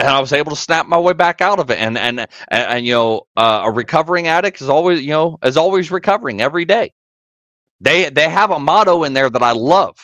[0.00, 1.78] and I was able to snap my way back out of it.
[1.78, 5.58] And and and, and you know, uh, a recovering addict is always you know is
[5.58, 6.92] always recovering every day.
[7.80, 9.96] They they have a motto in there that I love.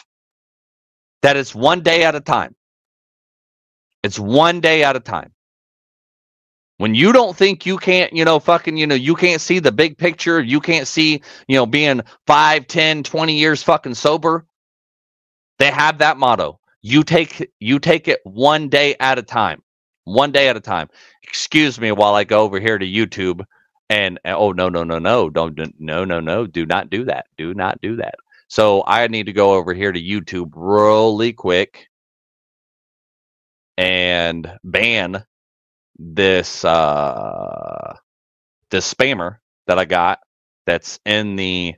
[1.22, 2.54] That it's one day at a time.
[4.02, 5.32] It's one day at a time.
[6.78, 9.72] When you don't think you can't, you know, fucking, you know, you can't see the
[9.72, 14.46] big picture, you can't see, you know, being 5, 10, 20 years fucking sober,
[15.58, 16.60] they have that motto.
[16.82, 19.62] You take you take it one day at a time
[20.06, 20.88] one day at a time.
[21.22, 23.44] Excuse me while I go over here to YouTube
[23.90, 27.52] and oh no no no no don't no no no do not do that do
[27.52, 28.14] not do that.
[28.48, 31.88] So I need to go over here to YouTube really quick
[33.76, 35.24] and ban
[35.98, 37.96] this uh
[38.70, 40.20] this spammer that I got
[40.66, 41.74] that's in the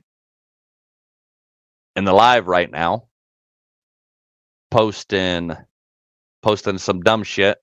[1.95, 3.07] in the live right now
[4.69, 5.51] posting
[6.43, 7.57] posting some dumb shit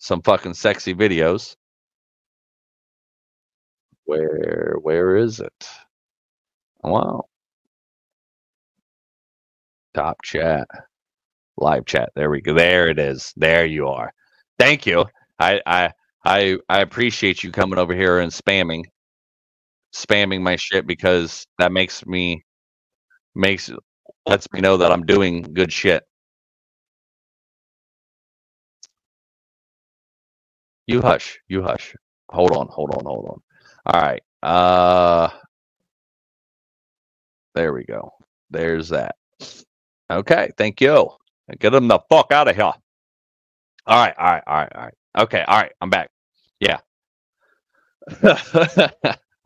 [0.00, 1.56] some fucking sexy videos.
[4.06, 5.68] Where where is it?
[6.82, 7.26] Wow.
[9.94, 10.68] Top chat.
[11.58, 12.10] Live chat.
[12.16, 12.54] There we go.
[12.54, 13.32] There it is.
[13.36, 14.12] There you are.
[14.58, 15.06] Thank you.
[15.38, 15.92] I I
[16.24, 18.84] I I appreciate you coming over here and spamming
[19.94, 22.44] spamming my shit because that makes me
[23.34, 23.70] makes
[24.26, 26.04] lets me know that I'm doing good shit.
[30.90, 31.38] You hush.
[31.48, 31.94] You hush.
[32.30, 32.68] Hold on.
[32.68, 33.04] Hold on.
[33.04, 33.42] Hold on.
[33.94, 34.22] All right.
[34.42, 35.30] Uh,
[37.54, 38.12] there we go.
[38.50, 39.16] There's that.
[40.10, 40.50] Okay.
[40.58, 41.10] Thank you.
[41.58, 42.64] Get them the fuck out of here.
[42.64, 42.74] All
[43.88, 44.14] right.
[44.18, 44.42] All right.
[44.46, 44.72] All right.
[44.74, 44.94] All right.
[45.18, 45.44] Okay.
[45.46, 45.72] All right.
[45.80, 46.10] I'm back.
[46.60, 46.78] Yeah.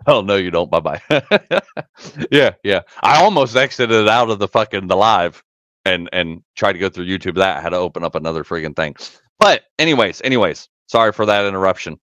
[0.07, 0.71] oh no, you don't.
[0.71, 1.03] Bye bye.
[2.31, 2.53] yeah.
[2.65, 2.81] Yeah.
[3.03, 5.43] I almost exited out of the fucking the live
[5.85, 7.37] and and tried to go through YouTube.
[7.37, 8.97] That I had to open up another friggin' thing.
[9.39, 11.99] But anyways, anyways, sorry for that interruption.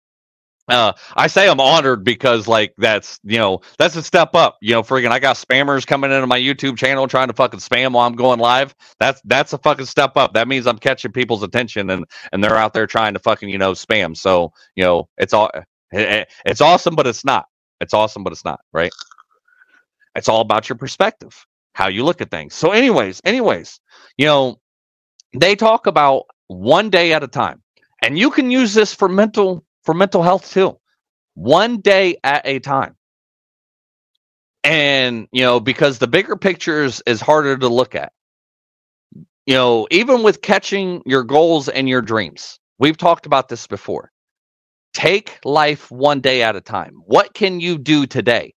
[0.67, 4.57] Uh, I say I'm honored because like that's you know that's a step up.
[4.61, 7.93] You know, friggin' I got spammers coming into my YouTube channel trying to fucking spam
[7.93, 8.73] while I'm going live.
[8.99, 10.33] That's that's a fucking step up.
[10.33, 13.57] That means I'm catching people's attention and and they're out there trying to fucking you
[13.57, 14.15] know spam.
[14.15, 15.51] So you know it's all
[15.91, 17.45] it, it's awesome, but it's not.
[17.81, 18.61] It's awesome, but it's not.
[18.71, 18.91] Right?
[20.15, 22.53] It's all about your perspective, how you look at things.
[22.53, 23.79] So, anyways, anyways,
[24.17, 24.59] you know,
[25.37, 27.61] they talk about one day at a time,
[28.01, 30.77] and you can use this for mental for mental health too.
[31.33, 32.95] One day at a time.
[34.63, 38.13] And, you know, because the bigger picture is, is harder to look at.
[39.47, 44.11] You know, even with catching your goals and your dreams, we've talked about this before.
[44.93, 46.93] Take life one day at a time.
[47.05, 48.53] What can you do today?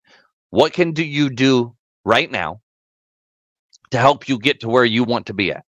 [0.50, 2.62] What can do you do right now
[3.92, 5.64] to help you get to where you want to be at?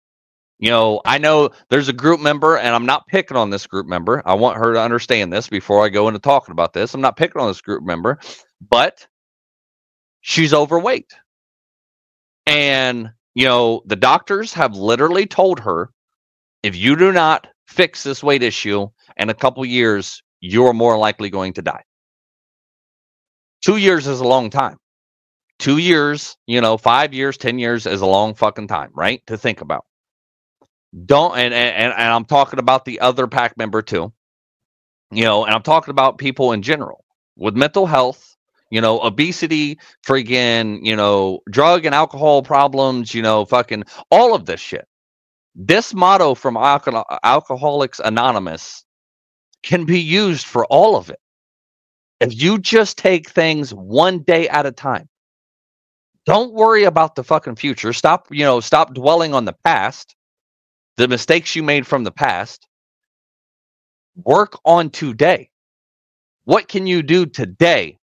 [0.59, 3.87] You know, I know there's a group member, and I'm not picking on this group
[3.87, 4.23] member.
[4.27, 6.95] I want her to understand this before I go into talking about this.
[6.95, 8.19] I'm not picking on this group member,
[8.69, 9.07] but
[10.21, 11.13] she's overweight.
[12.47, 15.91] And, you know, the doctors have literally told her
[16.65, 21.31] if you do not fix this weight issue in a couple years, you're more likely
[21.31, 21.83] going to die.
[23.63, 24.79] Two years is a long time.
[25.59, 29.23] Two years, you know, five years, 10 years is a long fucking time, right?
[29.27, 29.85] To think about
[31.05, 34.13] don't and, and and I'm talking about the other pack member too.
[35.11, 37.05] You know, and I'm talking about people in general
[37.37, 38.37] with mental health,
[38.71, 44.47] you know, obesity, friggin', you know, drug and alcohol problems, you know, fucking all of
[44.47, 44.87] this shit.
[45.55, 48.85] This motto from Alcohol- Alcoholics Anonymous
[49.63, 51.19] can be used for all of it.
[52.21, 55.09] If you just take things one day at a time,
[56.27, 57.93] don't worry about the fucking future.
[57.93, 60.15] Stop, you know, stop dwelling on the past
[60.99, 62.67] the mistakes you made from the past,
[64.17, 65.49] work on today.
[66.45, 67.99] What can you do today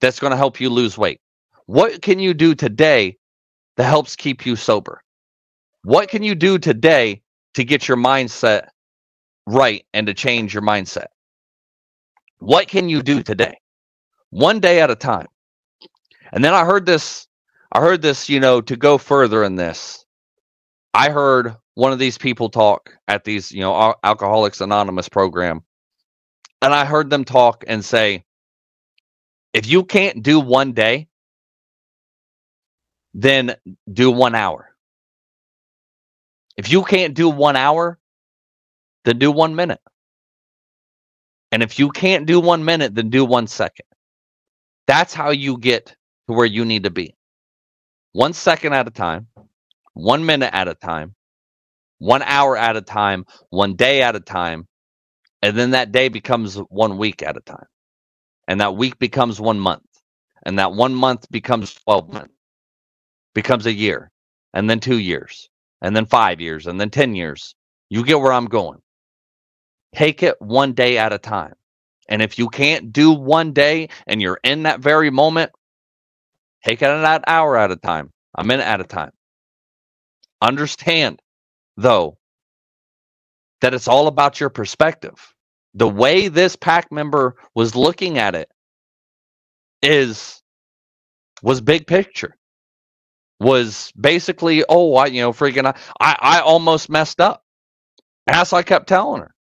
[0.00, 1.20] that's going to help you lose weight?
[1.66, 3.18] What can you do today
[3.76, 5.02] that helps keep you sober?
[5.84, 7.20] What can you do today
[7.52, 8.68] to get your mindset
[9.46, 11.08] right and to change your mindset?
[12.38, 13.58] What can you do today?
[14.30, 15.26] One day at a time.
[16.32, 17.26] And then I heard this,
[17.72, 20.04] I heard this, you know, to go further in this.
[20.94, 25.60] I heard one of these people talk at these, you know, Alcoholics Anonymous program,
[26.62, 28.24] and I heard them talk and say,
[29.52, 31.06] if you can't do one day,
[33.12, 33.56] then
[33.92, 34.74] do one hour.
[36.56, 37.98] If you can't do one hour,
[39.04, 39.80] then do one minute.
[41.52, 43.86] And if you can't do one minute, then do one second.
[44.86, 45.94] That's how you get
[46.28, 47.14] to where you need to be.
[48.12, 49.26] One second at a time,
[49.92, 51.14] one minute at a time,
[51.98, 54.66] one hour at a time, one day at a time,
[55.42, 57.66] and then that day becomes one week at a time.
[58.48, 59.82] And that week becomes one month.
[60.44, 62.34] And that one month becomes 12 months,
[63.34, 64.10] becomes a year,
[64.54, 65.48] and then two years,
[65.82, 67.54] and then five years, and then 10 years.
[67.90, 68.80] You get where I'm going.
[69.94, 71.54] Take it one day at a time.
[72.08, 75.50] And if you can't do one day and you're in that very moment,
[76.64, 79.10] take it an hour at a time, a minute at a time.
[80.40, 81.20] Understand
[81.76, 82.18] though,
[83.62, 85.34] that it's all about your perspective.
[85.74, 88.50] The way this pack member was looking at it
[89.82, 90.42] is
[91.42, 92.36] was big picture.
[93.40, 95.66] Was basically, oh, I, you know, freaking,
[96.00, 97.42] I, I almost messed up.
[98.28, 99.34] As I kept telling her,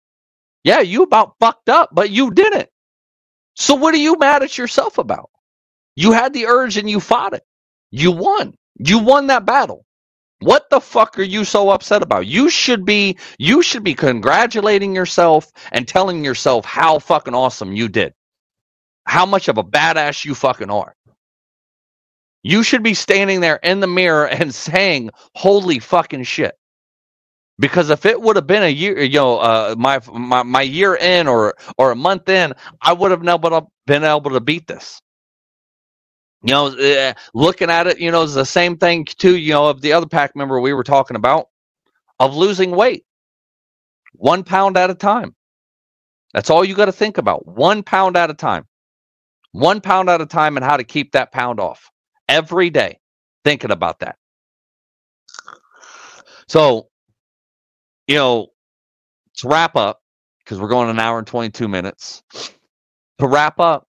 [0.64, 2.68] yeah, you about fucked up, but you didn't.
[3.56, 5.30] So what are you mad at yourself about?
[5.96, 7.42] You had the urge and you fought it.
[7.90, 8.54] You won.
[8.78, 9.84] You won that battle.
[10.44, 12.26] What the fuck are you so upset about?
[12.26, 17.88] You should be you should be congratulating yourself and telling yourself how fucking awesome you
[17.88, 18.12] did.
[19.06, 20.94] How much of a badass you fucking are.
[22.42, 26.54] You should be standing there in the mirror and saying, "Holy fucking shit."
[27.58, 30.94] Because if it would have been a year, you know, uh, my my my year
[30.94, 32.52] in or or a month in,
[32.82, 35.00] I would have never been able to beat this
[36.44, 39.68] you know, uh, looking at it, you know, it's the same thing too, you know,
[39.68, 41.48] of the other pack member we were talking about
[42.20, 43.04] of losing weight
[44.14, 45.34] one pound at a time.
[46.32, 47.46] That's all you got to think about.
[47.46, 48.66] One pound at a time.
[49.52, 51.90] One pound at a time and how to keep that pound off
[52.28, 52.98] every day.
[53.44, 54.16] Thinking about that.
[56.48, 56.88] So,
[58.08, 58.48] you know,
[59.38, 60.00] to wrap up,
[60.40, 62.22] because we're going an hour and 22 minutes.
[63.18, 63.86] To wrap up,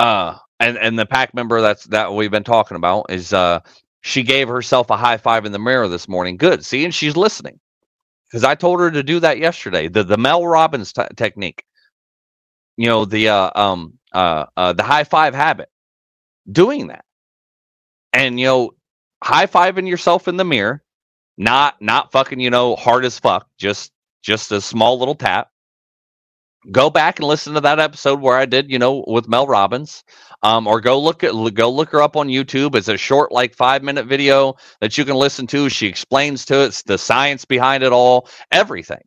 [0.00, 3.60] uh, and and the pack member that's that we've been talking about is uh
[4.02, 6.38] she gave herself a high five in the mirror this morning.
[6.38, 7.60] Good, see, and she's listening.
[8.30, 9.88] Because I told her to do that yesterday.
[9.88, 11.64] The the Mel Robbins t- technique,
[12.76, 15.70] you know, the uh, um uh, uh the high five habit,
[16.50, 17.04] doing that,
[18.12, 18.72] and you know,
[19.24, 20.82] high fiving yourself in the mirror,
[21.38, 25.50] not not fucking you know hard as fuck, just just a small little tap.
[26.70, 30.04] Go back and listen to that episode where I did, you know, with Mel Robbins,
[30.42, 32.74] um, or go look at go look her up on YouTube.
[32.74, 35.70] It's a short, like five minute video that you can listen to.
[35.70, 39.00] She explains to it the science behind it all, everything.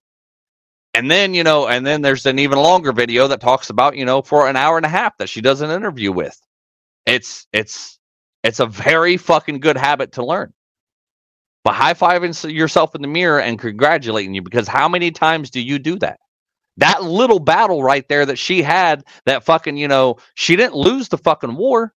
[0.96, 4.06] And then, you know, and then there's an even longer video that talks about, you
[4.06, 6.40] know, for an hour and a half that she does an interview with.
[7.06, 8.00] It's it's
[8.44, 10.54] it's a very fucking good habit to learn.
[11.64, 15.62] But high fiving yourself in the mirror and congratulating you because how many times do
[15.62, 16.20] you do that?
[16.78, 21.10] That little battle right there that she had, that fucking, you know, she didn't lose
[21.10, 21.94] the fucking war.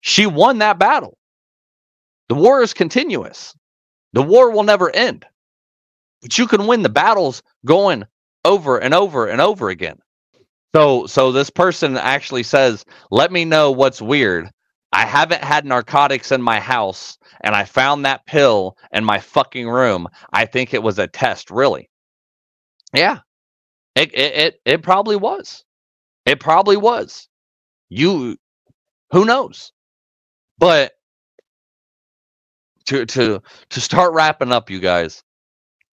[0.00, 1.18] She won that battle.
[2.28, 3.54] The war is continuous.
[4.14, 5.26] The war will never end.
[6.22, 8.04] But you can win the battles going
[8.44, 9.98] over and over and over again.
[10.74, 14.50] So so this person actually says, "Let me know what's weird.
[14.92, 19.68] I haven't had narcotics in my house and I found that pill in my fucking
[19.68, 20.08] room.
[20.32, 21.88] I think it was a test, really."
[22.94, 23.18] Yeah.
[23.96, 25.64] It it it, it probably was.
[26.26, 27.28] It probably was.
[27.90, 28.36] You
[29.12, 29.72] who knows?
[30.58, 30.92] But
[32.86, 35.22] to to to start wrapping up you guys,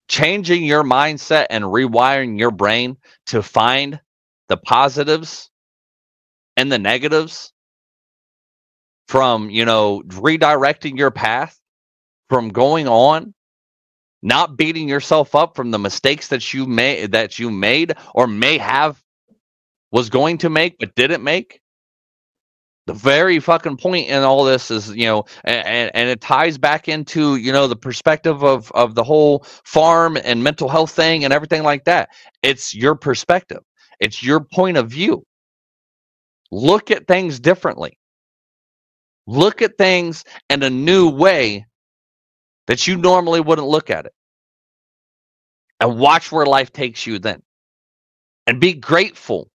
[0.08, 2.98] changing your mindset and rewiring your brain
[3.28, 4.00] to find
[4.50, 5.50] the positives
[6.58, 7.52] and the negatives
[9.08, 11.60] from, you know, redirecting your path
[12.30, 13.34] from going on
[14.26, 18.57] not beating yourself up from the mistakes that you made that you made or may
[18.57, 19.02] have
[19.91, 21.61] was going to make but didn't make?
[22.88, 26.89] The very fucking point in all this is you know and, and it ties back
[26.89, 31.31] into you know the perspective of of the whole farm and mental health thing and
[31.31, 32.10] everything like that.
[32.41, 33.61] It's your perspective.
[33.99, 35.23] It's your point of view.
[36.52, 37.97] Look at things differently.
[39.27, 41.65] Look at things in a new way
[42.68, 44.14] that you normally wouldn't look at it.
[45.80, 47.42] And watch where life takes you then.
[48.48, 49.50] And be grateful.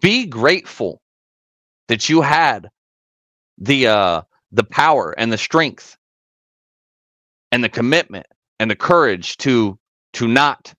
[0.00, 1.00] Be grateful
[1.88, 2.68] that you had
[3.58, 4.22] the uh
[4.52, 5.96] the power and the strength
[7.52, 8.26] and the commitment
[8.60, 9.78] and the courage to
[10.14, 10.74] to not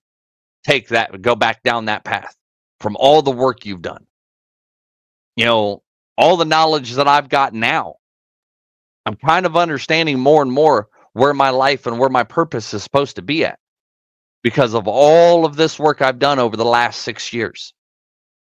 [0.64, 2.36] take that go back down that path
[2.80, 4.06] from all the work you've done.
[5.36, 5.82] You know,
[6.16, 7.96] all the knowledge that I've got now.
[9.06, 10.88] I'm kind of understanding more and more
[11.18, 13.58] where my life and where my purpose is supposed to be at
[14.44, 17.74] because of all of this work I've done over the last six years,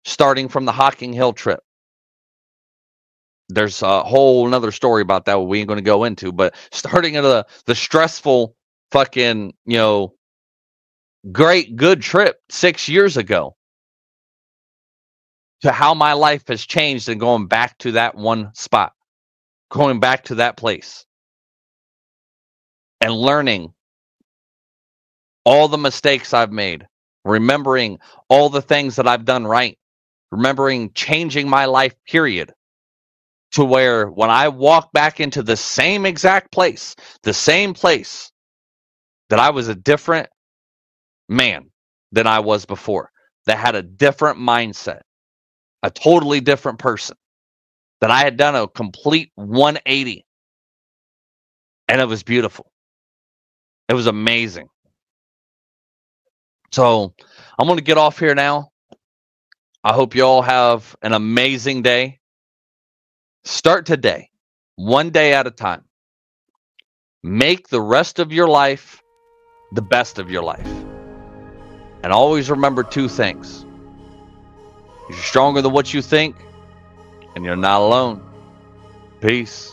[0.04, 1.60] starting from the Hocking Hill trip.
[3.48, 7.14] There's a whole another story about that we ain't going to go into, but starting
[7.14, 8.56] at the the stressful
[8.90, 10.14] fucking you know
[11.30, 13.54] great good trip six years ago
[15.60, 18.92] to how my life has changed and going back to that one spot,
[19.70, 21.06] going back to that place
[23.06, 23.72] and learning
[25.44, 26.86] all the mistakes I've made,
[27.24, 29.78] remembering all the things that I've done right,
[30.32, 32.52] remembering changing my life, period,
[33.52, 38.32] to where when I walk back into the same exact place, the same place,
[39.30, 40.28] that I was a different
[41.28, 41.70] man
[42.12, 43.10] than I was before,
[43.46, 45.02] that had a different mindset,
[45.82, 47.16] a totally different person,
[48.00, 50.26] that I had done a complete 180.
[51.88, 52.72] And it was beautiful.
[53.88, 54.68] It was amazing.
[56.72, 57.14] So
[57.58, 58.70] I'm going to get off here now.
[59.84, 62.18] I hope you all have an amazing day.
[63.44, 64.30] Start today,
[64.74, 65.84] one day at a time.
[67.22, 69.00] Make the rest of your life
[69.72, 70.66] the best of your life.
[72.02, 73.64] And always remember two things
[75.08, 76.34] you're stronger than what you think,
[77.36, 78.22] and you're not alone.
[79.20, 79.72] Peace.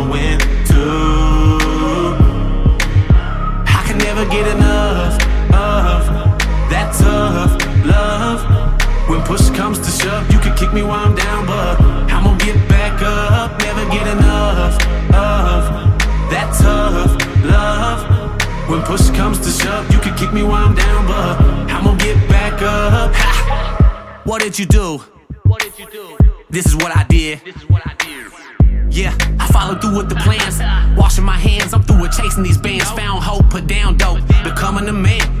[18.91, 21.39] push comes to shove, you can kick me while I'm down, but
[21.71, 23.13] I'm gonna get back up.
[23.15, 24.21] Ha!
[24.25, 25.01] What did you do?
[25.45, 26.17] What did you do?
[26.49, 27.39] This is what I did.
[27.45, 28.93] This is what I did.
[28.93, 30.59] Yeah, I followed through with the plans.
[30.97, 32.91] Washing my hands, I'm through with chasing these bands.
[32.91, 35.40] Found hope, put down dope, becoming a man.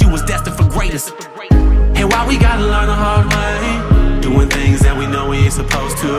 [0.00, 1.12] you was destined for greatness.
[1.50, 5.52] And why we gotta learn the hard way, doing things that we know we ain't
[5.52, 6.12] supposed to.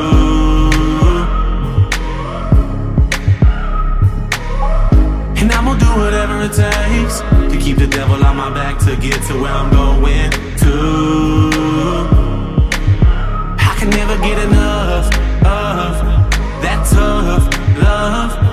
[5.39, 7.21] And I'm gonna do whatever it takes
[7.51, 10.75] to keep the devil on my back to get to where I'm going to.
[13.59, 15.07] I can never get enough
[15.45, 15.93] of
[16.61, 17.47] that tough
[17.81, 18.52] love.